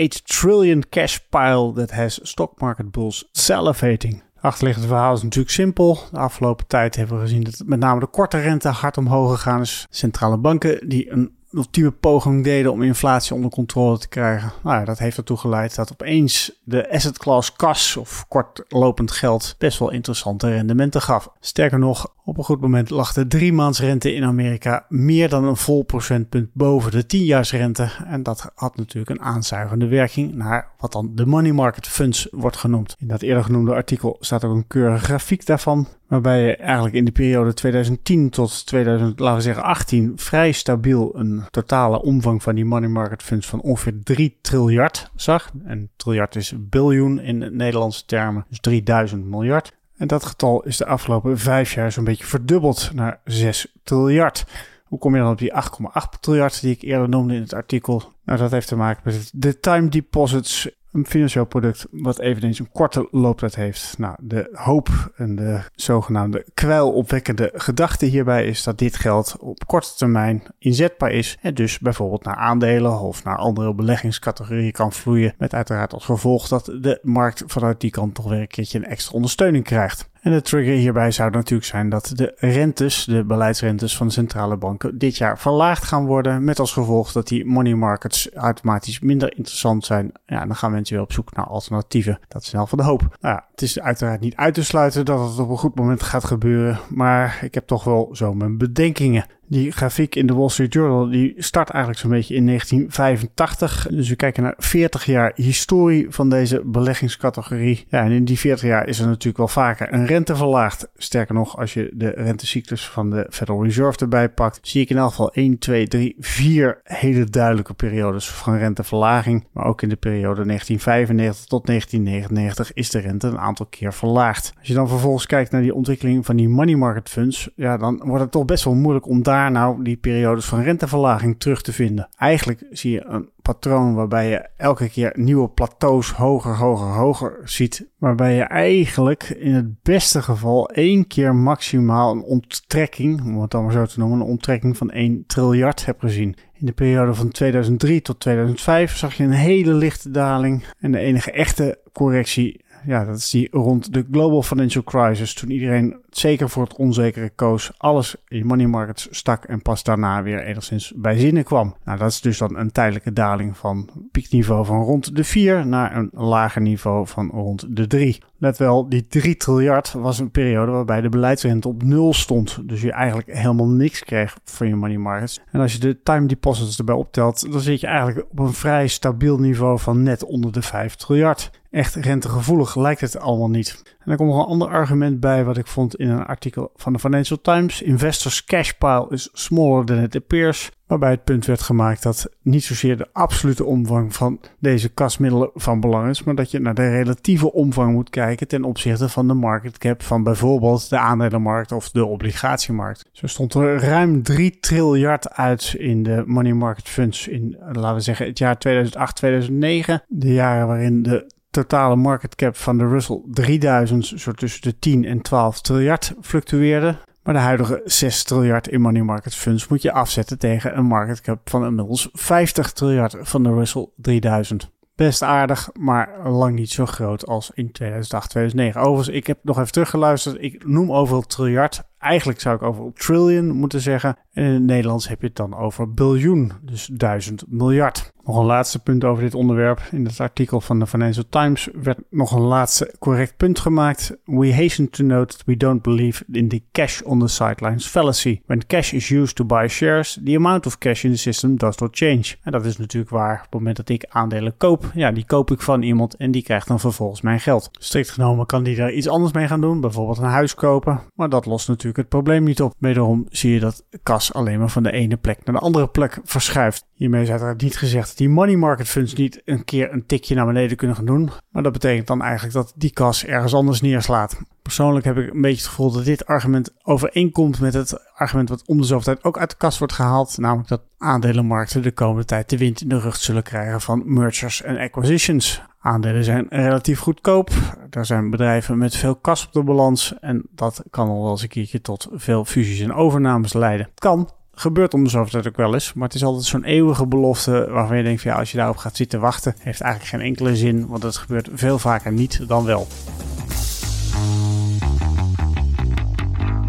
8.8 0.00 0.24
trillion 0.24 0.82
cash 0.88 1.18
pile 1.30 1.72
that 1.72 1.90
has 1.90 2.20
stock 2.22 2.60
market 2.60 2.90
bulls 2.90 3.28
salivating 3.32 4.22
achterliggende 4.42 4.88
verhaal 4.88 5.14
is 5.14 5.22
natuurlijk 5.22 5.52
simpel. 5.52 5.98
De 6.10 6.18
afgelopen 6.18 6.66
tijd 6.66 6.96
hebben 6.96 7.16
we 7.16 7.22
gezien 7.22 7.42
dat 7.44 7.62
met 7.66 7.78
name 7.78 8.00
de 8.00 8.06
korte 8.06 8.38
rente 8.38 8.68
hard 8.68 8.96
omhoog 8.96 9.30
gegaan 9.30 9.60
is. 9.60 9.86
Centrale 9.90 10.36
banken 10.36 10.88
die 10.88 11.10
een 11.10 11.34
ultieme 11.52 11.90
poging 11.90 12.44
deden 12.44 12.72
om 12.72 12.82
inflatie 12.82 13.34
onder 13.34 13.50
controle 13.50 13.98
te 13.98 14.08
krijgen. 14.08 14.52
Nou 14.62 14.78
ja, 14.78 14.84
dat 14.84 14.98
heeft 14.98 15.16
ertoe 15.16 15.36
geleid 15.36 15.74
dat 15.74 15.92
opeens 15.92 16.60
de 16.64 16.90
asset 16.90 17.18
class 17.18 17.52
kas 17.52 17.96
of 17.96 18.24
kortlopend 18.28 19.10
geld 19.10 19.54
best 19.58 19.78
wel 19.78 19.90
interessante 19.90 20.48
rendementen 20.48 21.02
gaf. 21.02 21.28
Sterker 21.40 21.78
nog, 21.78 22.14
op 22.24 22.38
een 22.38 22.44
goed 22.44 22.60
moment 22.60 22.90
lag 22.90 23.12
de 23.12 23.26
driemaandsrente 23.26 24.14
in 24.14 24.24
Amerika 24.24 24.84
meer 24.88 25.28
dan 25.28 25.44
een 25.44 25.56
vol 25.56 25.82
procentpunt 25.82 26.48
boven 26.52 26.90
de 26.90 27.06
tienjaarsrente. 27.06 27.90
En 28.06 28.22
dat 28.22 28.50
had 28.54 28.76
natuurlijk 28.76 29.10
een 29.10 29.26
aanzuigende 29.26 29.86
werking 29.86 30.34
naar 30.34 30.68
wat 30.78 30.92
dan 30.92 31.10
de 31.14 31.26
money 31.26 31.52
market 31.52 31.86
funds 31.86 32.28
wordt 32.30 32.56
genoemd. 32.56 32.96
In 32.98 33.06
dat 33.08 33.22
eerder 33.22 33.44
genoemde 33.44 33.74
artikel 33.74 34.16
staat 34.20 34.44
ook 34.44 34.54
een 34.54 34.66
keurige 34.66 35.04
grafiek 35.04 35.46
daarvan. 35.46 35.86
Waarbij 36.06 36.42
je 36.42 36.56
eigenlijk 36.56 36.94
in 36.94 37.04
de 37.04 37.12
periode 37.12 37.54
2010 37.54 38.30
tot 38.30 38.66
2018 38.66 40.12
vrij 40.16 40.52
stabiel 40.52 41.10
een 41.14 41.42
totale 41.50 42.02
omvang 42.02 42.42
van 42.42 42.54
die 42.54 42.64
money 42.64 42.88
market 42.88 43.22
funds 43.22 43.46
van 43.46 43.60
ongeveer 43.60 43.94
3 44.02 44.38
triljard 44.42 45.10
zag. 45.14 45.50
En 45.64 45.90
triljard 45.96 46.36
is 46.36 46.54
biljoen 46.58 47.20
in 47.20 47.56
Nederlandse 47.56 48.04
termen, 48.04 48.44
dus 48.48 48.60
3000 48.60 49.24
miljard. 49.24 49.80
En 50.02 50.08
dat 50.08 50.24
getal 50.24 50.62
is 50.62 50.76
de 50.76 50.86
afgelopen 50.86 51.38
vijf 51.38 51.74
jaar 51.74 51.92
zo'n 51.92 52.04
beetje 52.04 52.24
verdubbeld 52.24 52.90
naar 52.94 53.20
6 53.24 53.76
triljard. 53.82 54.44
Hoe 54.84 54.98
kom 54.98 55.14
je 55.14 55.20
dan 55.20 55.30
op 55.30 55.38
die 55.38 55.52
8,8 55.52 56.20
triljard 56.20 56.60
die 56.60 56.74
ik 56.74 56.82
eerder 56.82 57.08
noemde 57.08 57.34
in 57.34 57.40
het 57.40 57.54
artikel? 57.54 58.12
Nou, 58.24 58.38
dat 58.38 58.50
heeft 58.50 58.68
te 58.68 58.76
maken 58.76 59.02
met 59.04 59.30
de 59.34 59.60
time 59.60 59.88
deposits 59.88 60.70
een 60.92 61.06
financieel 61.06 61.44
product 61.44 61.86
wat 61.90 62.18
eveneens 62.18 62.58
een 62.58 62.70
korte 62.72 63.08
looptijd 63.10 63.54
heeft. 63.54 63.94
Nou, 63.98 64.16
de 64.20 64.48
hoop 64.52 65.12
en 65.16 65.36
de 65.36 65.60
zogenaamde 65.74 66.46
kwijlopwekkende 66.54 67.50
gedachte 67.54 68.06
hierbij 68.06 68.46
is 68.46 68.62
dat 68.62 68.78
dit 68.78 68.96
geld 68.96 69.36
op 69.40 69.66
korte 69.66 69.94
termijn 69.96 70.42
inzetbaar 70.58 71.10
is 71.10 71.38
en 71.40 71.54
dus 71.54 71.78
bijvoorbeeld 71.78 72.24
naar 72.24 72.36
aandelen 72.36 73.00
of 73.00 73.24
naar 73.24 73.36
andere 73.36 73.74
beleggingscategorieën 73.74 74.72
kan 74.72 74.92
vloeien. 74.92 75.34
Met 75.38 75.54
uiteraard 75.54 75.92
als 75.92 76.04
gevolg 76.04 76.48
dat 76.48 76.64
de 76.64 76.98
markt 77.02 77.42
vanuit 77.46 77.80
die 77.80 77.90
kant 77.90 78.14
toch 78.14 78.28
weer 78.28 78.40
een 78.40 78.46
keertje 78.46 78.78
een 78.78 78.84
extra 78.84 79.14
ondersteuning 79.14 79.64
krijgt. 79.64 80.10
En 80.22 80.32
de 80.32 80.42
trigger 80.42 80.74
hierbij 80.74 81.10
zou 81.10 81.30
natuurlijk 81.30 81.68
zijn 81.68 81.88
dat 81.88 82.12
de 82.14 82.34
rentes, 82.36 83.04
de 83.04 83.24
beleidsrentes 83.24 83.96
van 83.96 84.10
centrale 84.10 84.56
banken, 84.56 84.98
dit 84.98 85.16
jaar 85.16 85.38
verlaagd 85.38 85.84
gaan 85.84 86.06
worden. 86.06 86.44
Met 86.44 86.58
als 86.58 86.72
gevolg 86.72 87.12
dat 87.12 87.28
die 87.28 87.44
money 87.44 87.74
markets 87.74 88.30
automatisch 88.34 89.00
minder 89.00 89.36
interessant 89.36 89.84
zijn. 89.84 90.12
Ja, 90.26 90.46
dan 90.46 90.56
gaan 90.56 90.70
mensen 90.70 90.94
weer 90.94 91.04
op 91.04 91.12
zoek 91.12 91.34
naar 91.34 91.46
alternatieven. 91.46 92.18
Dat 92.28 92.42
is 92.42 92.48
snel 92.48 92.66
van 92.66 92.78
de 92.78 92.84
hoop. 92.84 93.00
Nou 93.00 93.34
ja, 93.34 93.46
het 93.50 93.62
is 93.62 93.80
uiteraard 93.80 94.20
niet 94.20 94.36
uit 94.36 94.54
te 94.54 94.64
sluiten 94.64 95.04
dat 95.04 95.28
het 95.30 95.38
op 95.38 95.50
een 95.50 95.58
goed 95.58 95.74
moment 95.74 96.02
gaat 96.02 96.24
gebeuren. 96.24 96.78
Maar 96.88 97.38
ik 97.42 97.54
heb 97.54 97.66
toch 97.66 97.84
wel 97.84 98.08
zo 98.12 98.34
mijn 98.34 98.58
bedenkingen. 98.58 99.26
Die 99.52 99.72
grafiek 99.72 100.14
in 100.14 100.26
de 100.26 100.34
Wall 100.34 100.48
Street 100.48 100.72
Journal 100.72 101.10
die 101.10 101.34
start 101.36 101.70
eigenlijk 101.70 102.02
zo'n 102.02 102.10
beetje 102.10 102.34
in 102.34 102.46
1985. 102.46 103.86
Dus 103.90 104.08
we 104.08 104.16
kijken 104.16 104.42
naar 104.42 104.54
40 104.56 105.04
jaar 105.04 105.32
historie 105.34 106.06
van 106.10 106.28
deze 106.28 106.62
beleggingscategorie. 106.64 107.84
Ja, 107.88 108.04
en 108.04 108.10
in 108.10 108.24
die 108.24 108.38
40 108.38 108.68
jaar 108.68 108.86
is 108.86 108.98
er 108.98 109.06
natuurlijk 109.06 109.36
wel 109.36 109.48
vaker 109.48 109.92
een 109.92 110.06
rente 110.06 110.36
verlaagd. 110.36 110.88
Sterker 110.96 111.34
nog, 111.34 111.58
als 111.58 111.74
je 111.74 111.90
de 111.94 112.08
rentecyclus 112.08 112.88
van 112.88 113.10
de 113.10 113.26
Federal 113.30 113.64
Reserve 113.64 113.98
erbij 113.98 114.28
pakt, 114.28 114.58
zie 114.62 114.80
ik 114.80 114.90
in 114.90 114.96
elk 114.96 115.10
geval 115.10 115.32
1, 115.32 115.58
2, 115.58 115.88
3, 115.88 116.16
4 116.18 116.80
hele 116.82 117.24
duidelijke 117.24 117.74
periodes 117.74 118.30
van 118.30 118.56
renteverlaging. 118.56 119.46
Maar 119.52 119.64
ook 119.64 119.82
in 119.82 119.88
de 119.88 119.96
periode 119.96 120.44
1995 120.44 121.46
tot 121.46 121.66
1999 121.66 122.72
is 122.72 122.90
de 122.90 122.98
rente 122.98 123.26
een 123.26 123.38
aantal 123.38 123.66
keer 123.66 123.92
verlaagd. 123.92 124.52
Als 124.58 124.68
je 124.68 124.74
dan 124.74 124.88
vervolgens 124.88 125.26
kijkt 125.26 125.50
naar 125.50 125.62
die 125.62 125.74
ontwikkeling 125.74 126.26
van 126.26 126.36
die 126.36 126.48
money 126.48 126.76
market 126.76 127.08
funds, 127.08 127.50
ja, 127.56 127.76
dan 127.76 128.02
wordt 128.04 128.22
het 128.22 128.32
toch 128.32 128.44
best 128.44 128.64
wel 128.64 128.74
moeilijk 128.74 129.06
om 129.06 129.22
daar 129.22 129.40
nou 129.50 129.82
die 129.84 129.96
periodes 129.96 130.44
van 130.44 130.62
renteverlaging 130.62 131.40
terug 131.40 131.62
te 131.62 131.72
vinden. 131.72 132.08
Eigenlijk 132.16 132.66
zie 132.70 132.92
je 132.92 133.04
een 133.04 133.30
patroon 133.42 133.94
waarbij 133.94 134.28
je 134.28 134.48
elke 134.56 134.88
keer 134.88 135.12
nieuwe 135.14 135.48
plateaus 135.48 136.12
hoger, 136.12 136.56
hoger, 136.56 136.86
hoger 136.86 137.40
ziet. 137.44 137.88
Waarbij 137.98 138.34
je 138.34 138.42
eigenlijk 138.42 139.22
in 139.22 139.54
het 139.54 139.82
beste 139.82 140.22
geval 140.22 140.70
één 140.70 141.06
keer 141.06 141.34
maximaal 141.34 142.12
een 142.12 142.22
onttrekking, 142.22 143.24
om 143.24 143.40
het 143.40 143.50
dan 143.50 143.62
maar 143.62 143.72
zo 143.72 143.86
te 143.86 143.98
noemen, 143.98 144.20
een 144.20 144.26
onttrekking 144.26 144.76
van 144.76 144.90
1 144.90 145.24
triljard 145.26 145.86
hebt 145.86 146.00
gezien. 146.00 146.36
In 146.52 146.66
de 146.66 146.72
periode 146.72 147.14
van 147.14 147.28
2003 147.28 148.02
tot 148.02 148.20
2005 148.20 148.96
zag 148.96 149.14
je 149.14 149.24
een 149.24 149.30
hele 149.30 149.72
lichte 149.72 150.10
daling. 150.10 150.64
En 150.78 150.92
de 150.92 150.98
enige 150.98 151.30
echte 151.30 151.78
correctie 151.92 152.64
ja, 152.84 153.04
dat 153.04 153.16
is 153.16 153.30
die 153.30 153.48
rond 153.50 153.92
de 153.92 154.06
global 154.10 154.42
financial 154.42 154.82
crisis. 154.84 155.34
Toen 155.34 155.50
iedereen 155.50 155.96
zeker 156.10 156.48
voor 156.48 156.62
het 156.62 156.76
onzekere 156.76 157.30
koos, 157.30 157.72
alles 157.76 158.16
in 158.28 158.46
money 158.46 158.66
markets 158.66 159.08
stak 159.10 159.44
en 159.44 159.62
pas 159.62 159.82
daarna 159.82 160.22
weer 160.22 160.44
enigszins 160.44 160.92
bij 160.96 161.18
zinnen 161.18 161.44
kwam. 161.44 161.74
Nou, 161.84 161.98
dat 161.98 162.10
is 162.10 162.20
dus 162.20 162.38
dan 162.38 162.56
een 162.56 162.72
tijdelijke 162.72 163.12
daling 163.12 163.56
van 163.56 163.88
piekniveau 164.10 164.66
van 164.66 164.82
rond 164.82 165.16
de 165.16 165.24
4 165.24 165.66
naar 165.66 165.96
een 165.96 166.10
lager 166.12 166.60
niveau 166.60 167.06
van 167.06 167.30
rond 167.30 167.76
de 167.76 167.86
3. 167.86 168.18
Let 168.38 168.58
wel, 168.58 168.88
die 168.88 169.06
3 169.06 169.36
triljard 169.36 169.92
was 169.92 170.18
een 170.18 170.30
periode 170.30 170.72
waarbij 170.72 171.00
de 171.00 171.08
beleidsrente 171.08 171.68
op 171.68 171.82
nul 171.82 172.12
stond. 172.12 172.68
Dus 172.68 172.80
je 172.80 172.92
eigenlijk 172.92 173.36
helemaal 173.36 173.68
niks 173.68 174.04
kreeg 174.04 174.36
van 174.44 174.68
je 174.68 174.76
money 174.76 174.98
markets. 174.98 175.40
En 175.50 175.60
als 175.60 175.72
je 175.72 175.78
de 175.78 176.02
time 176.02 176.26
deposits 176.26 176.78
erbij 176.78 176.94
optelt, 176.94 177.52
dan 177.52 177.60
zit 177.60 177.80
je 177.80 177.86
eigenlijk 177.86 178.26
op 178.30 178.38
een 178.38 178.52
vrij 178.52 178.86
stabiel 178.86 179.38
niveau 179.38 179.78
van 179.78 180.02
net 180.02 180.24
onder 180.24 180.52
de 180.52 180.62
5 180.62 180.94
triljard. 180.94 181.50
Echt 181.72 181.94
rentegevoelig 181.94 182.76
lijkt 182.76 183.00
het 183.00 183.18
allemaal 183.18 183.50
niet. 183.50 183.82
En 184.04 184.10
er 184.10 184.16
komt 184.16 184.30
nog 184.30 184.38
een 184.38 184.50
ander 184.50 184.68
argument 184.68 185.20
bij 185.20 185.44
wat 185.44 185.56
ik 185.56 185.66
vond 185.66 185.96
in 185.96 186.08
een 186.08 186.24
artikel 186.24 186.70
van 186.76 186.92
de 186.92 186.98
Financial 186.98 187.40
Times. 187.40 187.82
Investors 187.82 188.44
cash 188.44 188.70
pile 188.70 189.06
is 189.10 189.28
smaller 189.32 189.84
than 189.84 189.98
it 189.98 190.16
appears. 190.16 190.70
Waarbij 190.86 191.10
het 191.10 191.24
punt 191.24 191.46
werd 191.46 191.62
gemaakt 191.62 192.02
dat 192.02 192.28
niet 192.42 192.64
zozeer 192.64 192.96
de 192.96 193.08
absolute 193.12 193.64
omvang 193.64 194.14
van 194.14 194.40
deze 194.58 194.88
kasmiddelen 194.88 195.50
van 195.54 195.80
belang 195.80 196.08
is, 196.08 196.22
maar 196.22 196.34
dat 196.34 196.50
je 196.50 196.58
naar 196.58 196.74
de 196.74 196.88
relatieve 196.88 197.52
omvang 197.52 197.92
moet 197.92 198.10
kijken 198.10 198.48
ten 198.48 198.64
opzichte 198.64 199.08
van 199.08 199.28
de 199.28 199.34
market 199.34 199.78
cap 199.78 200.02
van 200.02 200.22
bijvoorbeeld 200.22 200.90
de 200.90 200.98
aandelenmarkt 200.98 201.72
of 201.72 201.90
de 201.90 202.04
obligatiemarkt. 202.04 203.08
Zo 203.12 203.26
stond 203.26 203.54
er 203.54 203.80
ruim 203.80 204.22
3 204.22 204.58
triljard 204.60 205.30
uit 205.30 205.74
in 205.78 206.02
de 206.02 206.22
money 206.26 206.52
market 206.52 206.88
funds 206.88 207.28
in, 207.28 207.56
laten 207.72 207.94
we 207.94 208.00
zeggen, 208.00 208.26
het 208.26 208.38
jaar 208.38 208.56
2008-2009. 208.68 210.04
De 210.08 210.32
jaren 210.32 210.66
waarin 210.66 211.02
de 211.02 211.40
totale 211.52 211.96
market 211.96 212.34
cap 212.34 212.56
van 212.56 212.78
de 212.78 212.86
Russell 212.86 213.20
3000 213.26 214.06
zo 214.06 214.32
tussen 214.32 214.62
de 214.62 214.78
10 214.78 215.04
en 215.04 215.20
12 215.22 215.60
triljard 215.60 216.14
fluctueerde. 216.20 216.96
Maar 217.22 217.34
de 217.34 217.40
huidige 217.40 217.80
6 217.84 218.24
triljard 218.24 218.68
in 218.68 218.80
money 218.80 219.02
market 219.02 219.34
funds 219.34 219.68
moet 219.68 219.82
je 219.82 219.92
afzetten 219.92 220.38
tegen 220.38 220.78
een 220.78 220.84
market 220.84 221.20
cap 221.20 221.50
van 221.50 221.64
inmiddels 221.64 222.08
50 222.12 222.72
triljard 222.72 223.16
van 223.20 223.42
de 223.42 223.54
Russell 223.54 223.88
3000. 223.96 224.70
Best 224.94 225.22
aardig, 225.22 225.70
maar 225.78 226.28
lang 226.28 226.54
niet 226.54 226.70
zo 226.70 226.86
groot 226.86 227.26
als 227.26 227.50
in 227.54 227.72
2008, 227.72 228.30
2009. 228.30 228.80
Overigens, 228.80 229.16
ik 229.16 229.26
heb 229.26 229.38
nog 229.42 229.58
even 229.58 229.72
teruggeluisterd. 229.72 230.36
Ik 230.40 230.66
noem 230.66 230.92
overal 230.92 231.22
triljard. 231.22 231.82
Eigenlijk 232.02 232.40
zou 232.40 232.56
ik 232.56 232.62
over 232.62 232.92
trillion 232.94 233.50
moeten 233.50 233.80
zeggen. 233.80 234.16
En 234.32 234.44
in 234.44 234.52
het 234.52 234.62
Nederlands 234.62 235.08
heb 235.08 235.20
je 235.20 235.26
het 235.26 235.36
dan 235.36 235.56
over 235.56 235.90
biljoen, 235.90 236.52
dus 236.62 236.90
duizend 236.92 237.44
miljard. 237.48 238.12
Nog 238.24 238.36
een 238.36 238.44
laatste 238.44 238.78
punt 238.78 239.04
over 239.04 239.22
dit 239.22 239.34
onderwerp. 239.34 239.82
In 239.90 240.04
het 240.04 240.20
artikel 240.20 240.60
van 240.60 240.78
de 240.78 240.86
Financial 240.86 241.24
Times 241.28 241.68
werd 241.82 241.98
nog 242.10 242.32
een 242.32 242.40
laatste 242.40 242.94
correct 242.98 243.36
punt 243.36 243.58
gemaakt. 243.58 244.16
We 244.24 244.54
hasten 244.54 244.90
to 244.90 245.04
note 245.04 245.36
that 245.36 245.46
we 245.46 245.56
don't 245.56 245.82
believe 245.82 246.24
in 246.32 246.48
the 246.48 246.62
cash 246.72 247.00
on 247.00 247.20
the 247.20 247.28
sidelines 247.28 247.86
fallacy. 247.86 248.40
When 248.46 248.66
cash 248.66 248.92
is 248.92 249.08
used 249.08 249.34
to 249.34 249.44
buy 249.44 249.68
shares, 249.68 250.20
the 250.24 250.36
amount 250.36 250.66
of 250.66 250.78
cash 250.78 251.04
in 251.04 251.10
the 251.10 251.18
system 251.18 251.56
does 251.56 251.76
not 251.76 251.96
change. 251.96 252.22
En 252.42 252.52
dat 252.52 252.64
is 252.64 252.76
natuurlijk 252.76 253.12
waar. 253.12 253.36
Op 253.36 253.42
het 253.42 253.52
moment 253.52 253.76
dat 253.76 253.88
ik 253.88 254.06
aandelen 254.08 254.56
koop, 254.56 254.90
ja, 254.94 255.10
die 255.10 255.26
koop 255.26 255.50
ik 255.50 255.60
van 255.60 255.82
iemand 255.82 256.16
en 256.16 256.30
die 256.30 256.42
krijgt 256.42 256.68
dan 256.68 256.80
vervolgens 256.80 257.20
mijn 257.20 257.40
geld. 257.40 257.68
Strikt 257.72 258.10
genomen 258.10 258.46
kan 258.46 258.62
die 258.62 258.76
daar 258.76 258.92
iets 258.92 259.08
anders 259.08 259.32
mee 259.32 259.46
gaan 259.46 259.60
doen, 259.60 259.80
bijvoorbeeld 259.80 260.18
een 260.18 260.24
huis 260.24 260.54
kopen. 260.54 261.00
Maar 261.14 261.28
dat 261.28 261.46
lost 261.46 261.68
natuurlijk 261.68 261.91
het 261.96 262.08
probleem 262.08 262.44
niet 262.44 262.62
op. 262.62 262.74
Wederom 262.78 263.26
zie 263.28 263.52
je 263.52 263.60
dat 263.60 263.84
kas 264.02 264.32
alleen 264.32 264.58
maar 264.58 264.68
van 264.68 264.82
de 264.82 264.92
ene 264.92 265.16
plek 265.16 265.44
naar 265.44 265.54
de 265.54 265.60
andere 265.60 265.88
plek 265.88 266.20
verschuift. 266.24 266.86
Hiermee 266.94 267.22
is 267.22 267.30
uiteraard 267.30 267.62
niet 267.62 267.76
gezegd 267.76 268.08
dat 268.08 268.16
die 268.16 268.28
money 268.28 268.56
market 268.56 268.88
funds 268.88 269.14
niet 269.14 269.42
een 269.44 269.64
keer 269.64 269.92
een 269.92 270.06
tikje 270.06 270.34
naar 270.34 270.46
beneden 270.46 270.76
kunnen 270.76 270.96
gaan 270.96 271.06
doen. 271.06 271.30
Maar 271.50 271.62
dat 271.62 271.72
betekent 271.72 272.06
dan 272.06 272.22
eigenlijk 272.22 272.54
dat 272.54 272.72
die 272.76 272.92
kas 272.92 273.24
ergens 273.24 273.54
anders 273.54 273.80
neerslaat. 273.80 274.40
Persoonlijk 274.62 275.04
heb 275.04 275.16
ik 275.16 275.34
een 275.34 275.40
beetje 275.40 275.56
het 275.56 275.66
gevoel 275.66 275.92
dat 275.92 276.04
dit 276.04 276.26
argument 276.26 276.70
overeenkomt 276.82 277.60
met 277.60 277.74
het 277.74 278.10
argument 278.14 278.48
wat 278.48 278.66
om 278.66 278.78
de 278.78 278.84
zoveel 278.84 279.14
tijd 279.14 279.24
ook 279.24 279.38
uit 279.38 279.50
de 279.50 279.56
kast 279.56 279.78
wordt 279.78 279.92
gehaald. 279.92 280.38
Namelijk 280.38 280.68
dat 280.68 280.82
aandelenmarkten 280.98 281.82
de 281.82 281.92
komende 281.92 282.24
tijd 282.24 282.50
de 282.50 282.58
wind 282.58 282.80
in 282.80 282.88
de 282.88 282.98
rug 282.98 283.16
zullen 283.16 283.42
krijgen 283.42 283.80
van 283.80 284.02
mergers 284.04 284.62
en 284.62 284.78
acquisitions. 284.78 285.62
Aandelen 285.80 286.24
zijn 286.24 286.46
relatief 286.48 286.98
goedkoop. 286.98 287.50
Er 287.90 288.06
zijn 288.06 288.30
bedrijven 288.30 288.78
met 288.78 288.96
veel 288.96 289.16
kas 289.16 289.46
op 289.46 289.52
de 289.52 289.62
balans. 289.62 290.14
En 290.20 290.46
dat 290.50 290.82
kan 290.90 291.08
al 291.08 291.22
wel 291.22 291.30
eens 291.30 291.42
een 291.42 291.48
keertje 291.48 291.80
tot 291.80 292.08
veel 292.12 292.44
fusies 292.44 292.80
en 292.80 292.92
overnames 292.92 293.52
leiden. 293.52 293.88
Kan, 293.94 294.30
gebeurt 294.54 294.94
om 294.94 295.04
de 295.04 295.10
zoveel 295.10 295.30
tijd 295.30 295.48
ook 295.48 295.56
wel 295.56 295.74
eens. 295.74 295.92
Maar 295.92 296.06
het 296.06 296.14
is 296.14 296.24
altijd 296.24 296.44
zo'n 296.44 296.64
eeuwige 296.64 297.06
belofte 297.06 297.68
waarvan 297.70 297.96
je 297.96 298.02
denkt: 298.02 298.22
ja, 298.22 298.38
als 298.38 298.50
je 298.50 298.56
daarop 298.56 298.76
gaat 298.76 298.96
zitten 298.96 299.20
wachten, 299.20 299.54
heeft 299.58 299.80
eigenlijk 299.80 300.12
geen 300.12 300.26
enkele 300.28 300.56
zin. 300.56 300.86
Want 300.86 301.02
het 301.02 301.16
gebeurt 301.16 301.48
veel 301.52 301.78
vaker 301.78 302.12
niet 302.12 302.48
dan 302.48 302.64
wel. 302.64 302.86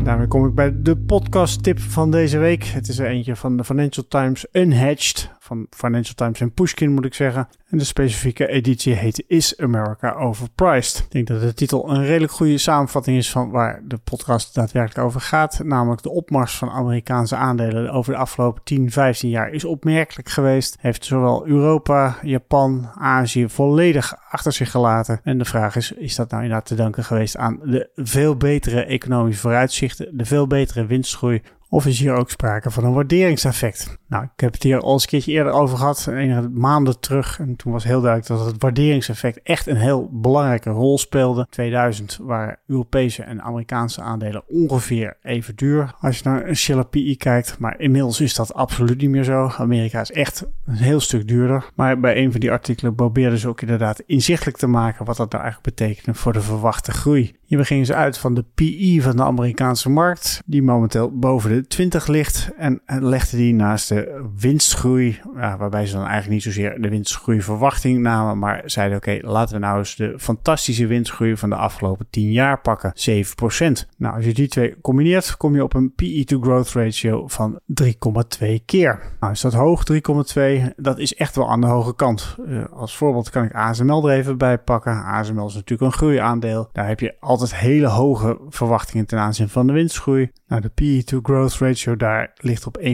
Daarmee 0.04 0.28
kom 0.28 0.48
ik 0.48 0.56
bij 0.56 0.82
de 0.82 0.98
podcast 0.98 1.64
tip 1.64 1.80
van 1.80 2.12
deze 2.12 2.38
week. 2.38 2.64
Het 2.64 2.88
is 2.88 3.00
er 3.00 3.08
eentje 3.08 3.36
van 3.36 3.58
de 3.58 3.64
Financial 3.64 4.06
Times 4.08 4.46
Unhedged. 4.52 5.32
Van 5.44 5.68
Financial 5.70 6.16
Times 6.16 6.42
en 6.42 6.54
Pushkin 6.54 6.92
moet 6.92 7.06
ik 7.06 7.14
zeggen. 7.14 7.48
En 7.70 7.78
de 7.78 7.84
specifieke 7.84 8.48
editie 8.48 8.94
heet 8.94 9.24
Is 9.28 9.58
America 9.58 10.12
Overpriced? 10.12 11.00
Ik 11.00 11.12
denk 11.12 11.28
dat 11.28 11.42
de 11.42 11.54
titel 11.54 11.90
een 11.90 12.06
redelijk 12.06 12.32
goede 12.32 12.58
samenvatting 12.58 13.18
is 13.18 13.32
van 13.32 13.50
waar 13.50 13.82
de 13.88 13.98
podcast 13.98 14.56
daadwerkelijk 14.56 15.08
over 15.08 15.22
gaat. 15.22 15.60
Namelijk 15.64 16.02
de 16.02 16.10
opmars 16.10 16.58
van 16.58 16.70
Amerikaanse 16.70 17.36
aandelen 17.36 17.92
over 17.92 18.14
de 18.14 18.20
afgelopen 18.20 18.64
10, 18.64 18.92
15 18.92 19.30
jaar 19.30 19.50
is 19.50 19.66
opmerkelijk 19.66 20.30
geweest. 20.30 20.78
Heeft 20.80 21.06
zowel 21.06 21.48
Europa, 21.48 22.18
Japan, 22.22 22.90
Azië 22.96 23.50
volledig 23.50 24.16
achter 24.30 24.52
zich 24.52 24.72
gelaten. 24.72 25.20
En 25.24 25.38
de 25.38 25.46
vraag 25.46 25.76
is, 25.76 25.92
is 25.92 26.16
dat 26.16 26.30
nou 26.30 26.44
inderdaad 26.44 26.68
te 26.68 26.76
danken 26.76 27.04
geweest 27.04 27.38
aan 27.38 27.60
de 27.64 27.90
veel 27.96 28.38
betere 28.38 28.86
economische 28.86 29.42
vooruitzichten, 29.42 30.18
de 30.18 30.26
veel 30.26 30.48
betere 30.48 30.86
winstgroei 30.86 31.42
of 31.74 31.86
is 31.86 32.00
hier 32.00 32.14
ook 32.14 32.30
sprake 32.30 32.72
van 32.72 32.84
een 32.84 32.94
waarderingseffect? 32.94 33.98
Nou, 34.14 34.26
ik 34.26 34.40
heb 34.40 34.54
het 34.54 34.64
hier 34.64 34.80
al 34.80 34.94
eens 34.94 35.04
een 35.04 35.10
keertje 35.10 35.32
eerder 35.32 35.54
over 35.54 35.78
gehad, 35.78 36.08
enige 36.08 36.50
maanden 36.50 37.00
terug. 37.00 37.40
En 37.40 37.56
toen 37.56 37.72
was 37.72 37.84
heel 37.84 38.02
duidelijk 38.02 38.30
dat 38.30 38.46
het 38.46 38.62
waarderingseffect 38.62 39.42
echt 39.44 39.68
een 39.68 39.76
heel 39.76 40.10
belangrijke 40.12 40.70
rol 40.70 40.98
speelde. 40.98 41.48
2000 41.50 42.20
waren 42.22 42.58
Europese 42.68 43.24
en 43.24 43.42
Amerikaanse 43.42 44.02
aandelen 44.02 44.44
ongeveer 44.48 45.18
even 45.22 45.56
duur. 45.56 45.96
Als 46.00 46.18
je 46.18 46.24
naar 46.24 46.48
een 46.48 46.56
Shell 46.56 46.84
PI 46.84 47.18
kijkt, 47.18 47.60
maar 47.60 47.80
inmiddels 47.80 48.22
is 48.22 48.36
dat 48.36 48.54
absoluut 48.54 49.02
niet 49.02 49.10
meer 49.10 49.24
zo. 49.24 49.52
Amerika 49.58 50.02
is 50.02 50.12
echt 50.12 50.46
een 50.66 50.76
heel 50.76 51.00
stuk 51.00 51.28
duurder. 51.28 51.66
Maar 51.76 52.00
bij 52.00 52.18
een 52.18 52.32
van 52.32 52.40
die 52.40 52.52
artikelen 52.52 52.96
probeerden 52.96 53.40
ze 53.40 53.48
ook 53.48 53.62
inderdaad 53.62 54.00
inzichtelijk 54.06 54.58
te 54.58 54.68
maken 54.68 55.06
wat 55.06 55.18
dat 55.18 55.32
nou 55.32 55.44
eigenlijk 55.44 55.76
betekent 55.76 56.18
voor 56.18 56.34
de 56.34 56.42
verwachte 56.42 56.92
groei. 56.92 57.36
Hier 57.46 57.66
gingen 57.66 57.86
ze 57.86 57.96
uit 57.96 58.18
van 58.18 58.34
de 58.34 58.46
PI 58.56 59.02
van 59.02 59.16
de 59.16 59.24
Amerikaanse 59.24 59.90
markt, 59.90 60.42
die 60.46 60.64
momenteel 60.64 61.20
boven 61.20 61.50
de 61.50 61.68
20 61.68 62.08
ligt. 62.08 62.50
En 62.58 62.82
legden 62.86 63.38
die 63.38 63.54
naast 63.54 63.90
de 63.90 64.03
winstgroei, 64.40 65.20
waarbij 65.34 65.86
ze 65.86 65.94
dan 65.94 66.02
eigenlijk 66.02 66.34
niet 66.34 66.44
zozeer 66.44 66.82
de 66.82 66.90
winstgroeiverwachting 66.90 68.00
namen, 68.00 68.40
maar 68.40 68.62
zeiden: 68.66 68.98
oké, 68.98 69.18
laten 69.22 69.56
we 69.56 69.62
nou 69.62 69.78
eens 69.78 69.96
de 69.96 70.14
fantastische 70.18 70.88
winstgroei 70.88 71.38
van 71.38 71.50
de 71.50 71.56
afgelopen 71.56 72.08
10 72.10 72.32
jaar 72.32 72.62
pakken, 72.62 72.94
7%. 72.96 73.90
Nou, 73.98 74.16
als 74.16 74.26
je 74.26 74.34
die 74.34 74.48
twee 74.48 74.82
combineert, 74.82 75.38
kom 75.38 75.56
je 75.56 75.64
op 75.64 75.74
een 75.74 75.94
PE 75.94 76.24
to 76.24 76.40
growth 76.40 76.72
ratio 76.72 77.28
van 77.28 77.60
3,2 77.82 78.48
keer. 78.66 79.00
Nou, 79.20 79.34
is 79.34 79.42
dat 79.42 79.54
hoog, 79.54 79.84
3,2? 79.92 80.74
Dat 80.76 81.00
is 81.00 81.16
echt 81.16 81.36
wel 81.36 81.50
aan 81.50 81.62
de 81.62 81.68
hoge 81.68 81.96
kant. 81.96 82.36
Uh, 82.48 82.66
als 82.72 82.98
voorbeeld 82.98 83.30
kan 83.30 83.44
ik 83.44 83.54
ASML 83.54 84.10
er 84.10 84.18
even 84.18 84.38
bij 84.38 84.58
pakken. 84.58 85.04
ASML 85.04 85.48
is 85.48 85.54
natuurlijk 85.54 85.92
een 85.92 85.98
groeiaandeel. 85.98 86.70
Daar 86.72 86.88
heb 86.88 87.00
je 87.00 87.16
altijd 87.20 87.56
hele 87.56 87.88
hoge 87.88 88.38
verwachtingen 88.50 89.06
ten 89.06 89.20
aanzien 89.20 89.50
van 89.50 89.68
de 89.68 89.74
winstgroei. 89.74 90.32
Nou, 90.48 90.62
de 90.62 90.70
PE 90.70 91.04
to 91.04 91.20
growth 91.24 91.54
ratio 91.54 91.96
daar 91.96 92.32
ligt 92.36 92.66
op 92.66 92.80
1,6, 92.80 92.94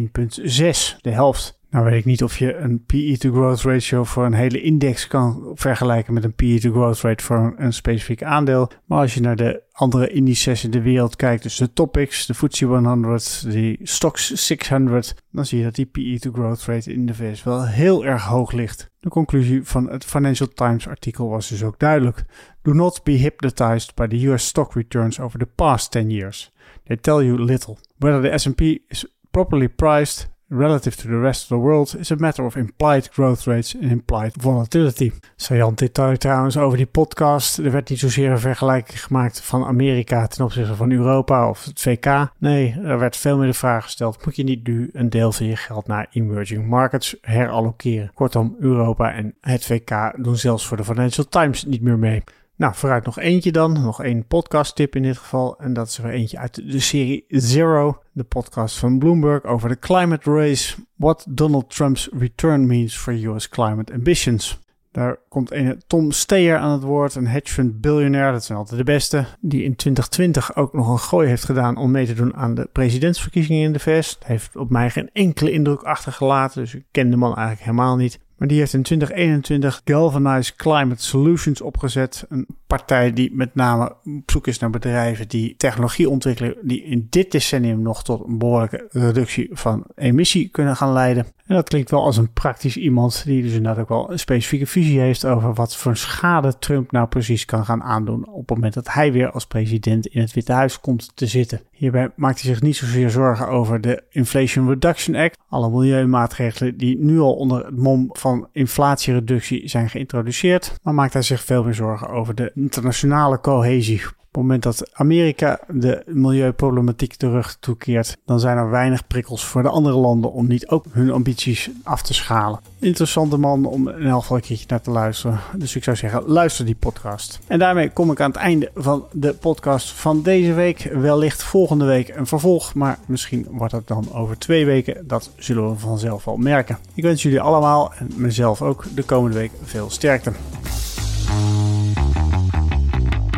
de 1.02 1.12
helft. 1.12 1.60
Nou 1.70 1.86
weet 1.86 2.00
ik 2.00 2.06
niet 2.06 2.24
of 2.24 2.38
je 2.38 2.56
een 2.56 2.86
PE 2.86 3.16
to 3.18 3.32
growth 3.32 3.62
ratio 3.62 4.04
voor 4.04 4.26
een 4.26 4.34
hele 4.34 4.62
index 4.62 5.08
kan 5.08 5.52
vergelijken 5.54 6.14
met 6.14 6.24
een 6.24 6.34
PE 6.34 6.60
to 6.60 6.72
growth 6.72 7.02
rate 7.02 7.24
voor 7.24 7.54
een, 7.58 7.74
specifiek 7.74 8.24
aandeel. 8.24 8.72
Maar 8.86 9.00
als 9.00 9.14
je 9.14 9.22
naar 9.22 9.36
de 9.36 9.62
andere 9.72 10.10
indices 10.10 10.64
in 10.64 10.72
de 10.72 10.82
wereld 10.82 11.16
kijkt, 11.16 11.44
dus 11.44 11.58
de 11.58 11.74
Topics, 11.74 12.26
de 12.26 12.34
FTSE 12.34 12.66
100, 12.66 13.52
de 13.52 13.80
Stocks 13.82 14.32
600, 14.32 15.16
dan 15.32 15.46
zie 15.46 15.58
je 15.58 15.64
dat 15.64 15.76
die 15.76 15.86
PE 15.86 16.20
to 16.20 16.32
growth 16.32 16.62
rate 16.66 16.94
in 16.94 17.06
de 17.06 17.14
VS 17.14 17.44
wel 17.44 17.66
heel 17.66 18.06
erg 18.06 18.24
hoog 18.24 18.52
ligt. 18.52 18.92
De 19.00 19.10
conclusie 19.10 19.64
van 19.64 19.90
het 19.90 20.06
Financial 20.06 20.50
Times 20.54 20.88
artikel 20.88 21.30
was 21.30 21.48
dus 21.50 21.64
ook 21.64 21.80
duidelijk. 21.80 22.26
Do 22.62 22.74
not 22.74 23.04
be 23.04 23.12
hypnotized 23.12 23.96
by 23.96 24.08
the 24.08 24.28
US 24.28 24.46
stock 24.46 24.74
returns 24.74 25.20
over 25.20 25.40
the 25.40 25.50
past 25.56 25.92
10 25.92 26.10
years. 26.10 26.52
They 26.84 26.98
tell 26.98 27.26
you 27.26 27.44
little. 27.44 27.78
Whether 27.98 28.32
the 28.32 28.38
S&P 28.38 28.62
is 28.88 29.06
properly 29.32 29.70
priced 29.70 30.30
relative 30.50 30.96
to 30.96 31.08
the 31.08 31.20
rest 31.20 31.44
of 31.44 31.48
the 31.48 31.58
world 31.58 31.96
is 31.96 32.12
a 32.12 32.16
matter 32.16 32.46
of 32.46 32.56
implied 32.56 33.10
growth 33.12 33.48
rates 33.48 33.76
and 33.76 33.92
implied 33.92 34.34
volatility. 34.42 35.12
Saillant 35.36 35.78
detail 35.78 36.18
trouwens 36.18 36.58
over 36.58 36.78
die 36.78 36.86
podcast. 36.86 37.58
Er 37.58 37.72
werd 37.72 37.90
niet 37.90 38.00
zozeer 38.00 38.32
een 38.32 38.40
vergelijking 38.40 39.04
gemaakt 39.04 39.42
van 39.42 39.66
Amerika 39.66 40.28
ten 40.28 40.46
opzichte 40.46 40.76
van 40.76 40.92
Europa 40.92 41.50
of 41.50 41.66
het 41.66 41.82
VK. 41.82 42.32
Nee, 42.38 42.76
er 42.84 43.00
werd 43.00 43.18
veel 43.18 43.38
meer 43.38 43.48
de 43.48 43.54
vraag 43.54 43.84
gesteld: 43.84 44.26
moet 44.26 44.36
je 44.36 44.44
niet 44.44 44.68
nu 44.68 44.90
een 44.94 45.10
deel 45.10 45.32
van 45.32 45.46
je 45.46 45.56
geld 45.56 45.88
naar 45.88 46.08
emerging 46.12 46.68
markets 46.68 47.16
herallokeren? 47.22 48.12
Kortom, 48.14 48.56
Europa 48.60 49.14
en 49.14 49.36
het 49.42 49.66
VK 49.66 50.14
doen 50.24 50.38
zelfs 50.38 50.66
voor 50.66 50.78
de 50.78 50.84
Financial 50.84 51.28
Times 51.28 51.66
niet 51.66 51.82
meer 51.82 52.00
mee. 52.00 52.24
Nou, 52.60 52.76
vooruit 52.76 53.06
nog 53.06 53.20
eentje 53.20 53.52
dan. 53.52 53.82
Nog 53.82 54.04
één 54.04 54.26
podcast 54.28 54.76
tip 54.76 54.96
in 54.96 55.04
dit 55.04 55.18
geval. 55.18 55.60
En 55.60 55.74
dat 55.74 55.88
is 55.88 55.98
er 55.98 56.10
eentje 56.10 56.38
uit 56.38 56.72
de 56.72 56.80
serie 56.80 57.26
Zero. 57.28 58.02
De 58.12 58.24
podcast 58.24 58.78
van 58.78 59.00
Bloomberg 59.00 59.44
over 59.44 59.70
de 59.70 59.80
climate 59.80 60.32
race. 60.32 60.76
What 60.96 61.26
Donald 61.30 61.70
Trump's 61.70 62.10
return 62.18 62.68
means 62.68 62.98
for 62.98 63.14
US 63.14 63.50
climate 63.50 63.94
ambitions. 63.94 64.60
Daar 64.92 65.18
komt 65.30 65.52
een 65.52 65.82
Tom 65.88 66.12
Steyer 66.12 66.58
aan 66.58 66.72
het 66.72 66.84
woord, 66.84 67.16
een 67.16 67.28
hedge 67.28 67.54
fund 67.54 67.84
dat 67.84 68.44
zijn 68.44 68.58
altijd 68.58 68.78
de 68.78 68.84
beste, 68.84 69.26
die 69.40 69.64
in 69.64 69.76
2020 69.76 70.56
ook 70.56 70.74
nog 70.74 70.90
een 70.90 71.00
gooi 71.00 71.28
heeft 71.28 71.44
gedaan 71.44 71.78
om 71.78 71.92
mee 71.92 72.06
te 72.06 72.14
doen 72.14 72.36
aan 72.36 72.56
de 72.56 72.70
presidentsverkiezingen 72.72 73.64
in 73.64 73.74
de 73.74 73.80
VS. 73.80 74.18
Heeft 74.26 74.56
op 74.56 74.70
mij 74.70 74.90
geen 74.90 75.10
enkele 75.14 75.52
indruk 75.52 75.82
achtergelaten, 75.82 76.62
dus 76.62 76.76
ik 76.76 76.86
ken 76.92 77.10
de 77.10 77.18
man 77.18 77.36
eigenlijk 77.36 77.66
helemaal 77.66 77.96
niet. 77.96 78.20
Maar 78.40 78.48
die 78.48 78.60
heeft 78.60 78.74
in 78.74 78.84
2021 78.84 79.82
Galvanized 79.86 80.56
Climate 80.56 81.04
Solutions 81.04 81.62
opgezet. 81.62 82.28
Partij 82.70 83.14
die 83.14 83.32
met 83.34 83.56
name 83.56 83.96
op 84.06 84.32
zoek 84.32 84.48
is 84.48 84.60
naar 84.60 84.70
bedrijven 84.70 85.28
die 85.28 85.56
technologie 85.58 86.10
ontwikkelen 86.10 86.56
die 86.62 86.84
in 86.84 87.08
dit 87.10 87.32
decennium 87.32 87.82
nog 87.82 88.04
tot 88.04 88.28
een 88.28 88.38
behoorlijke 88.38 88.88
reductie 88.90 89.50
van 89.52 89.86
emissie 89.96 90.50
kunnen 90.50 90.76
gaan 90.76 90.94
leiden. 90.94 91.26
En 91.46 91.56
dat 91.56 91.70
klinkt 91.70 91.92
wel 91.92 92.04
als 92.04 92.18
een 92.18 92.34
praktisch 92.34 92.78
iemand 92.78 93.24
die 93.26 93.42
dus 93.42 93.54
inderdaad 93.54 93.82
ook 93.82 93.90
wel 93.90 94.12
een 94.12 94.20
specifieke 94.20 94.66
visie 94.66 95.00
heeft 95.00 95.26
over 95.26 95.54
wat 95.54 95.76
voor 95.76 95.98
schade 95.98 96.58
Trump 96.58 96.92
nou 96.92 97.08
precies 97.08 97.46
kan 97.46 97.66
gaan 97.66 97.84
aandoen 97.84 98.28
op 98.28 98.40
het 98.40 98.50
moment 98.50 98.74
dat 98.74 98.94
hij 98.94 99.12
weer 99.12 99.32
als 99.32 99.48
president 99.48 100.06
in 100.06 100.22
het 100.22 100.34
Witte 100.34 100.52
Huis 100.52 100.80
komt 100.80 101.12
te 101.16 101.28
zitten. 101.28 101.62
Hierbij 101.72 102.10
maakt 102.16 102.42
hij 102.42 102.54
zich 102.54 102.62
niet 102.62 102.76
zozeer 102.76 103.10
zorgen 103.10 103.48
over 103.48 103.82
de 103.82 104.04
Inflation 104.10 104.68
Reduction 104.68 105.16
Act, 105.16 105.38
alle 105.50 105.70
milieumaatregelen 105.70 106.78
die 106.78 106.98
nu 106.98 107.20
al 107.20 107.34
onder 107.34 107.66
het 107.66 107.78
mom 107.78 108.10
van 108.12 108.48
inflatiereductie 108.52 109.68
zijn 109.68 109.90
geïntroduceerd, 109.90 110.80
maar 110.84 110.94
maakt 110.94 111.14
hij 111.14 111.22
zich 111.22 111.44
veel 111.44 111.64
meer 111.64 111.74
zorgen 111.74 112.10
over 112.10 112.36
de 112.36 112.52
internationale 112.60 113.40
cohesie. 113.40 114.02
Op 114.30 114.36
het 114.36 114.44
moment 114.44 114.64
dat 114.64 114.90
Amerika 114.94 115.60
de 115.68 116.04
milieuproblematiek 116.06 117.20
de 117.20 117.30
rug 117.30 117.58
toekeert, 117.60 118.18
dan 118.26 118.40
zijn 118.40 118.58
er 118.58 118.70
weinig 118.70 119.08
prikkels 119.08 119.46
voor 119.46 119.62
de 119.62 119.70
andere 119.70 119.96
landen 119.96 120.32
om 120.32 120.48
niet 120.48 120.68
ook 120.68 120.86
hun 120.92 121.12
ambities 121.12 121.70
af 121.84 122.02
te 122.02 122.14
schalen. 122.14 122.60
Interessante 122.80 123.38
man 123.38 123.66
om 123.66 123.90
in 123.90 124.08
elk 124.08 124.22
geval 124.22 124.38
een 124.38 124.44
keertje 124.44 124.66
naar 124.68 124.82
te 124.82 124.92
luisteren. 124.92 125.40
Dus 125.56 125.76
ik 125.76 125.84
zou 125.84 125.96
zeggen, 125.96 126.24
luister 126.26 126.66
die 126.66 126.76
podcast. 126.76 127.40
En 127.48 127.60
daarmee 127.60 127.90
kom 127.90 128.12
ik 128.12 128.20
aan 128.20 128.32
het 128.32 128.40
einde 128.40 128.72
van 128.76 129.06
de 129.12 129.34
podcast 129.34 129.92
van 129.92 130.22
deze 130.22 130.54
week. 130.54 130.90
Wellicht 130.94 131.44
volgende 131.44 131.86
week 131.86 132.16
een 132.16 132.28
vervolg, 132.28 132.74
maar 132.74 133.00
misschien 133.06 133.48
wordt 133.50 133.74
het 133.74 133.88
dan 133.88 134.14
over 134.14 134.38
twee 134.38 134.66
weken. 134.66 135.08
Dat 135.08 135.32
zullen 135.38 135.70
we 135.70 135.78
vanzelf 135.78 136.26
wel 136.26 136.38
merken. 136.38 136.78
Ik 136.94 137.04
wens 137.04 137.24
jullie 137.24 137.42
allemaal 137.42 137.94
en 137.94 138.12
mezelf 138.16 138.62
ook 138.62 138.86
de 138.96 139.04
komende 139.04 139.38
week 139.38 139.52
veel 139.64 139.90
sterkte. 139.90 140.32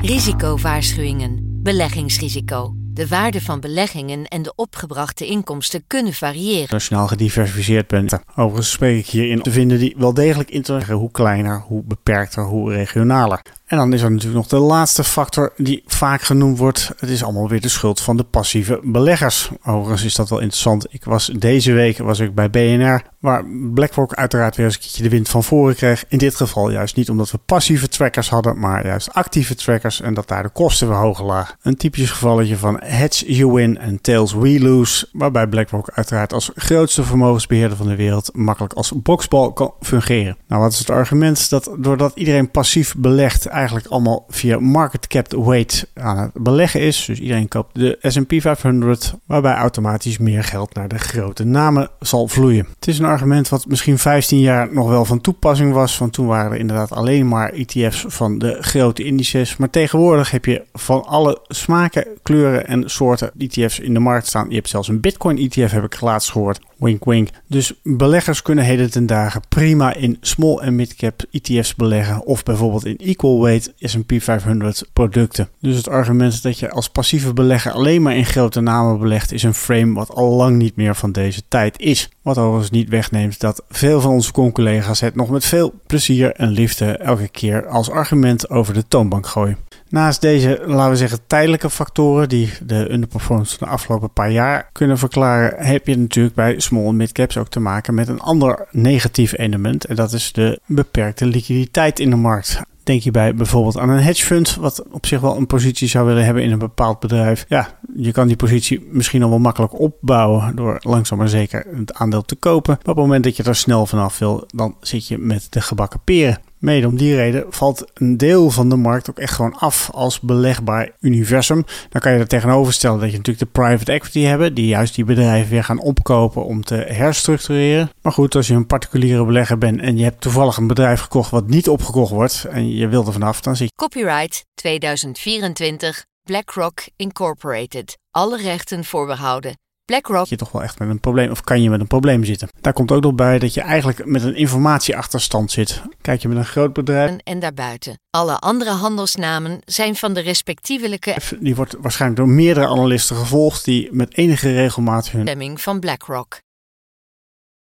Risicowaarschuwingen. 0.01 1.39
Beleggingsrisico. 1.63 2.73
De 2.75 3.07
waarde 3.07 3.41
van 3.41 3.59
beleggingen 3.59 4.25
en 4.25 4.41
de 4.41 4.53
opgebrachte 4.55 5.25
inkomsten 5.25 5.83
kunnen 5.87 6.13
variëren. 6.13 6.67
Nationaal 6.69 7.07
gediversifieerd 7.07 7.87
bent. 7.87 8.19
Overigens 8.35 8.71
spreek 8.71 8.97
ik 8.97 9.05
hierin 9.05 9.41
te 9.41 9.51
vinden 9.51 9.79
die 9.79 9.95
wel 9.97 10.13
degelijk 10.13 10.49
interesseren. 10.49 10.97
Hoe 10.97 11.11
kleiner, 11.11 11.59
hoe 11.59 11.83
beperkter, 11.83 12.43
hoe 12.43 12.73
regionaler. 12.73 13.41
En 13.71 13.77
dan 13.77 13.93
is 13.93 14.01
er 14.01 14.11
natuurlijk 14.11 14.37
nog 14.37 14.47
de 14.47 14.67
laatste 14.67 15.03
factor 15.03 15.53
die 15.57 15.83
vaak 15.85 16.21
genoemd 16.21 16.57
wordt. 16.57 16.91
Het 16.97 17.09
is 17.09 17.23
allemaal 17.23 17.49
weer 17.49 17.61
de 17.61 17.69
schuld 17.69 18.01
van 18.01 18.17
de 18.17 18.23
passieve 18.23 18.79
beleggers. 18.83 19.49
Overigens 19.65 20.03
is 20.03 20.15
dat 20.15 20.29
wel 20.29 20.39
interessant. 20.39 20.87
Ik 20.89 21.03
was 21.03 21.25
deze 21.25 21.71
week 21.73 21.97
was 21.97 22.19
ik 22.19 22.35
bij 22.35 22.49
BNR, 22.49 23.01
waar 23.19 23.45
BlackRock 23.73 24.13
uiteraard 24.13 24.55
weer 24.55 24.65
eens 24.65 24.75
een 24.75 24.81
keertje 24.81 25.03
de 25.03 25.09
wind 25.09 25.29
van 25.29 25.43
voren 25.43 25.75
kreeg. 25.75 26.05
In 26.07 26.17
dit 26.17 26.35
geval 26.35 26.71
juist 26.71 26.95
niet 26.95 27.09
omdat 27.09 27.31
we 27.31 27.37
passieve 27.45 27.87
trackers 27.87 28.29
hadden, 28.29 28.59
maar 28.59 28.85
juist 28.85 29.13
actieve 29.13 29.55
trackers 29.55 30.01
en 30.01 30.13
dat 30.13 30.27
daar 30.27 30.43
de 30.43 30.49
kosten 30.49 30.87
weer 30.87 30.97
hoger 30.97 31.25
lagen. 31.25 31.55
Een 31.61 31.77
typisch 31.77 32.11
gevalletje 32.11 32.57
van 32.57 32.81
hedge 32.83 33.33
you 33.33 33.51
win 33.51 33.77
en 33.77 34.01
tails 34.01 34.33
we 34.33 34.59
lose, 34.59 35.07
waarbij 35.11 35.47
BlackRock 35.47 35.91
uiteraard 35.93 36.33
als 36.33 36.51
grootste 36.55 37.03
vermogensbeheerder 37.03 37.77
van 37.77 37.87
de 37.87 37.95
wereld 37.95 38.29
makkelijk 38.33 38.73
als 38.73 38.91
boxbal 38.95 39.53
kan 39.53 39.73
fungeren. 39.81 40.37
Nou, 40.47 40.61
wat 40.61 40.71
is 40.71 40.79
het 40.79 40.89
argument? 40.89 41.49
Dat 41.49 41.75
doordat 41.77 42.11
iedereen 42.15 42.51
passief 42.51 42.95
belegt, 42.97 43.49
eigenlijk 43.61 43.87
allemaal 43.87 44.25
via 44.29 44.59
market 44.59 45.07
cap 45.07 45.31
weight 45.31 45.87
aan 45.93 46.17
het 46.17 46.31
beleggen 46.33 46.79
is. 46.81 47.05
Dus 47.05 47.19
iedereen 47.19 47.47
koopt 47.47 47.75
de 47.75 47.97
S&P 48.01 48.33
500, 48.37 49.13
waarbij 49.25 49.53
automatisch 49.53 50.17
meer 50.17 50.43
geld 50.43 50.73
naar 50.73 50.87
de 50.87 50.99
grote 50.99 51.43
namen 51.43 51.89
zal 51.99 52.27
vloeien. 52.27 52.67
Het 52.75 52.87
is 52.87 52.99
een 52.99 53.05
argument 53.05 53.49
wat 53.49 53.65
misschien 53.67 53.97
15 53.97 54.39
jaar 54.39 54.73
nog 54.73 54.87
wel 54.87 55.05
van 55.05 55.21
toepassing 55.21 55.73
was, 55.73 55.97
want 55.97 56.13
toen 56.13 56.27
waren 56.27 56.51
er 56.51 56.59
inderdaad 56.59 56.91
alleen 56.91 57.27
maar 57.27 57.53
ETF's 57.53 58.05
van 58.07 58.37
de 58.37 58.57
grote 58.61 59.03
indices. 59.03 59.57
Maar 59.57 59.69
tegenwoordig 59.69 60.31
heb 60.31 60.45
je 60.45 60.63
van 60.73 61.05
alle 61.05 61.39
smaken, 61.47 62.07
kleuren 62.23 62.67
en 62.67 62.89
soorten 62.89 63.31
ETF's 63.37 63.79
in 63.79 63.93
de 63.93 63.99
markt 63.99 64.27
staan. 64.27 64.49
Je 64.49 64.55
hebt 64.55 64.69
zelfs 64.69 64.87
een 64.87 64.99
Bitcoin 64.99 65.37
ETF, 65.37 65.71
heb 65.71 65.83
ik 65.83 66.01
laatst 66.01 66.31
gehoord. 66.31 66.59
Wink 66.77 67.05
wink. 67.05 67.29
Dus 67.47 67.73
beleggers 67.83 68.41
kunnen 68.41 68.63
heden 68.63 68.91
ten 68.91 69.05
dagen 69.05 69.41
prima 69.49 69.93
in 69.93 70.17
small 70.21 70.57
en 70.57 70.75
mid 70.75 70.95
cap 70.95 71.21
ETF's 71.31 71.75
beleggen 71.75 72.25
of 72.25 72.43
bijvoorbeeld 72.43 72.85
in 72.85 72.97
equal 72.97 73.41
weight 73.41 73.50
S&P 73.79 74.13
500 74.17 74.89
producten. 74.93 75.49
Dus 75.59 75.75
het 75.75 75.89
argument 75.89 76.43
dat 76.43 76.59
je 76.59 76.71
als 76.71 76.89
passieve 76.89 77.33
belegger 77.33 77.71
alleen 77.71 78.01
maar 78.01 78.15
in 78.15 78.25
grote 78.25 78.61
namen 78.61 78.99
belegt 78.99 79.31
is 79.31 79.43
een 79.43 79.53
frame 79.53 79.93
wat 79.93 80.13
al 80.13 80.29
lang 80.29 80.57
niet 80.57 80.75
meer 80.75 80.95
van 80.95 81.11
deze 81.11 81.41
tijd 81.47 81.79
is. 81.79 82.09
Wat 82.21 82.37
overigens 82.37 82.69
niet 82.69 82.89
wegneemt 82.89 83.39
dat 83.39 83.63
veel 83.69 84.01
van 84.01 84.11
onze 84.11 84.31
collega's 84.31 84.99
het 84.99 85.15
nog 85.15 85.29
met 85.29 85.45
veel 85.45 85.73
plezier 85.87 86.31
en 86.31 86.49
liefde 86.49 86.97
elke 86.97 87.27
keer 87.27 87.67
als 87.67 87.89
argument 87.89 88.49
over 88.49 88.73
de 88.73 88.87
toonbank 88.87 89.27
gooien. 89.27 89.57
Naast 89.91 90.21
deze, 90.21 90.61
laten 90.65 90.91
we 90.91 90.97
zeggen, 90.97 91.19
tijdelijke 91.27 91.69
factoren 91.69 92.29
die 92.29 92.49
de 92.63 92.91
underperformance 92.91 93.57
van 93.57 93.67
de 93.67 93.73
afgelopen 93.73 94.11
paar 94.11 94.31
jaar 94.31 94.69
kunnen 94.71 94.97
verklaren, 94.97 95.65
heb 95.65 95.87
je 95.87 95.97
natuurlijk 95.97 96.35
bij 96.35 96.59
small 96.59 96.87
en 96.87 96.95
mid 96.95 97.11
caps 97.11 97.37
ook 97.37 97.49
te 97.49 97.59
maken 97.59 97.93
met 97.93 98.07
een 98.07 98.19
ander 98.19 98.67
negatief 98.71 99.37
element. 99.37 99.85
En 99.85 99.95
dat 99.95 100.13
is 100.13 100.31
de 100.31 100.59
beperkte 100.65 101.25
liquiditeit 101.25 101.99
in 101.99 102.09
de 102.09 102.15
markt. 102.15 102.61
Denk 102.83 103.01
je 103.01 103.11
bij 103.11 103.35
bijvoorbeeld 103.35 103.77
aan 103.77 103.89
een 103.89 104.01
hedge 104.01 104.25
fund, 104.25 104.55
wat 104.55 104.83
op 104.91 105.05
zich 105.05 105.21
wel 105.21 105.37
een 105.37 105.47
positie 105.47 105.87
zou 105.87 106.05
willen 106.05 106.25
hebben 106.25 106.43
in 106.43 106.51
een 106.51 106.59
bepaald 106.59 106.99
bedrijf. 106.99 107.45
Ja, 107.47 107.79
je 107.95 108.11
kan 108.11 108.27
die 108.27 108.35
positie 108.35 108.87
misschien 108.91 109.23
al 109.23 109.29
wel 109.29 109.39
makkelijk 109.39 109.79
opbouwen 109.79 110.55
door 110.55 110.77
langzaam 110.79 111.17
maar 111.17 111.29
zeker 111.29 111.65
het 111.75 111.93
aandeel 111.93 112.21
te 112.21 112.35
kopen. 112.35 112.73
Maar 112.73 112.81
op 112.81 112.95
het 112.95 113.05
moment 113.05 113.23
dat 113.23 113.35
je 113.35 113.43
er 113.43 113.55
snel 113.55 113.85
vanaf 113.85 114.19
wil, 114.19 114.43
dan 114.47 114.75
zit 114.79 115.07
je 115.07 115.17
met 115.17 115.47
de 115.49 115.61
gebakken 115.61 115.99
peren. 116.03 116.39
Mede 116.61 116.87
om 116.87 116.97
die 116.97 117.15
reden 117.15 117.45
valt 117.49 117.91
een 117.93 118.17
deel 118.17 118.49
van 118.49 118.69
de 118.69 118.75
markt 118.75 119.09
ook 119.09 119.19
echt 119.19 119.33
gewoon 119.33 119.57
af 119.57 119.89
als 119.93 120.19
belegbaar 120.19 120.89
universum. 120.99 121.65
Dan 121.89 122.01
kan 122.01 122.13
je 122.13 122.19
er 122.19 122.27
tegenover 122.27 122.73
stellen 122.73 122.99
dat 122.99 123.11
je 123.11 123.17
natuurlijk 123.17 123.45
de 123.45 123.61
private 123.61 123.91
equity 123.91 124.19
hebben, 124.19 124.53
die 124.53 124.67
juist 124.67 124.95
die 124.95 125.05
bedrijven 125.05 125.51
weer 125.51 125.63
gaan 125.63 125.79
opkopen 125.79 126.45
om 126.45 126.63
te 126.63 126.75
herstructureren. 126.75 127.89
Maar 128.01 128.11
goed, 128.13 128.35
als 128.35 128.47
je 128.47 128.53
een 128.53 128.65
particuliere 128.65 129.25
belegger 129.25 129.57
bent 129.57 129.81
en 129.81 129.97
je 129.97 130.03
hebt 130.03 130.21
toevallig 130.21 130.57
een 130.57 130.67
bedrijf 130.67 131.01
gekocht 131.01 131.31
wat 131.31 131.47
niet 131.47 131.69
opgekocht 131.69 132.11
wordt 132.11 132.45
en 132.49 132.69
je 132.71 132.87
wilt 132.87 133.07
er 133.07 133.13
vanaf, 133.13 133.41
dan 133.41 133.55
zie 133.55 133.65
je. 133.65 133.71
Copyright 133.75 134.45
2024 134.53 136.05
BlackRock 136.23 136.81
Incorporated. 136.95 137.97
Alle 138.11 138.37
rechten 138.37 138.83
voorbehouden. 138.83 139.55
BlackRock. 139.85 140.25
Je 140.25 140.35
toch 140.35 140.51
wel 140.51 140.63
echt 140.63 140.79
met 140.79 140.89
een 140.89 140.99
probleem, 140.99 141.31
of 141.31 141.43
kan 141.43 141.61
je 141.61 141.69
met 141.69 141.79
een 141.79 141.87
probleem 141.87 142.23
zitten. 142.23 142.47
Daar 142.61 142.73
komt 142.73 142.91
ook 142.91 143.01
nog 143.01 143.13
bij 143.13 143.39
dat 143.39 143.53
je 143.53 143.61
eigenlijk 143.61 144.05
met 144.05 144.23
een 144.23 144.35
informatieachterstand 144.35 145.51
zit. 145.51 145.81
Kijk 146.01 146.21
je 146.21 146.27
met 146.27 146.37
een 146.37 146.45
groot 146.45 146.73
bedrijf. 146.73 147.17
En 147.23 147.39
daarbuiten. 147.39 147.99
Alle 148.09 148.39
andere 148.39 148.71
handelsnamen 148.71 149.59
zijn 149.65 149.95
van 149.95 150.13
de 150.13 150.19
respectievelijke. 150.19 151.15
Die 151.39 151.55
wordt 151.55 151.75
waarschijnlijk 151.79 152.21
door 152.21 152.29
meerdere 152.29 152.67
analisten 152.67 153.15
gevolgd 153.15 153.65
die 153.65 153.89
met 153.91 154.17
enige 154.17 154.53
regelmaat 154.53 155.09
hun 155.09 155.21
stemming 155.21 155.61
van 155.61 155.79
BlackRock. 155.79 156.39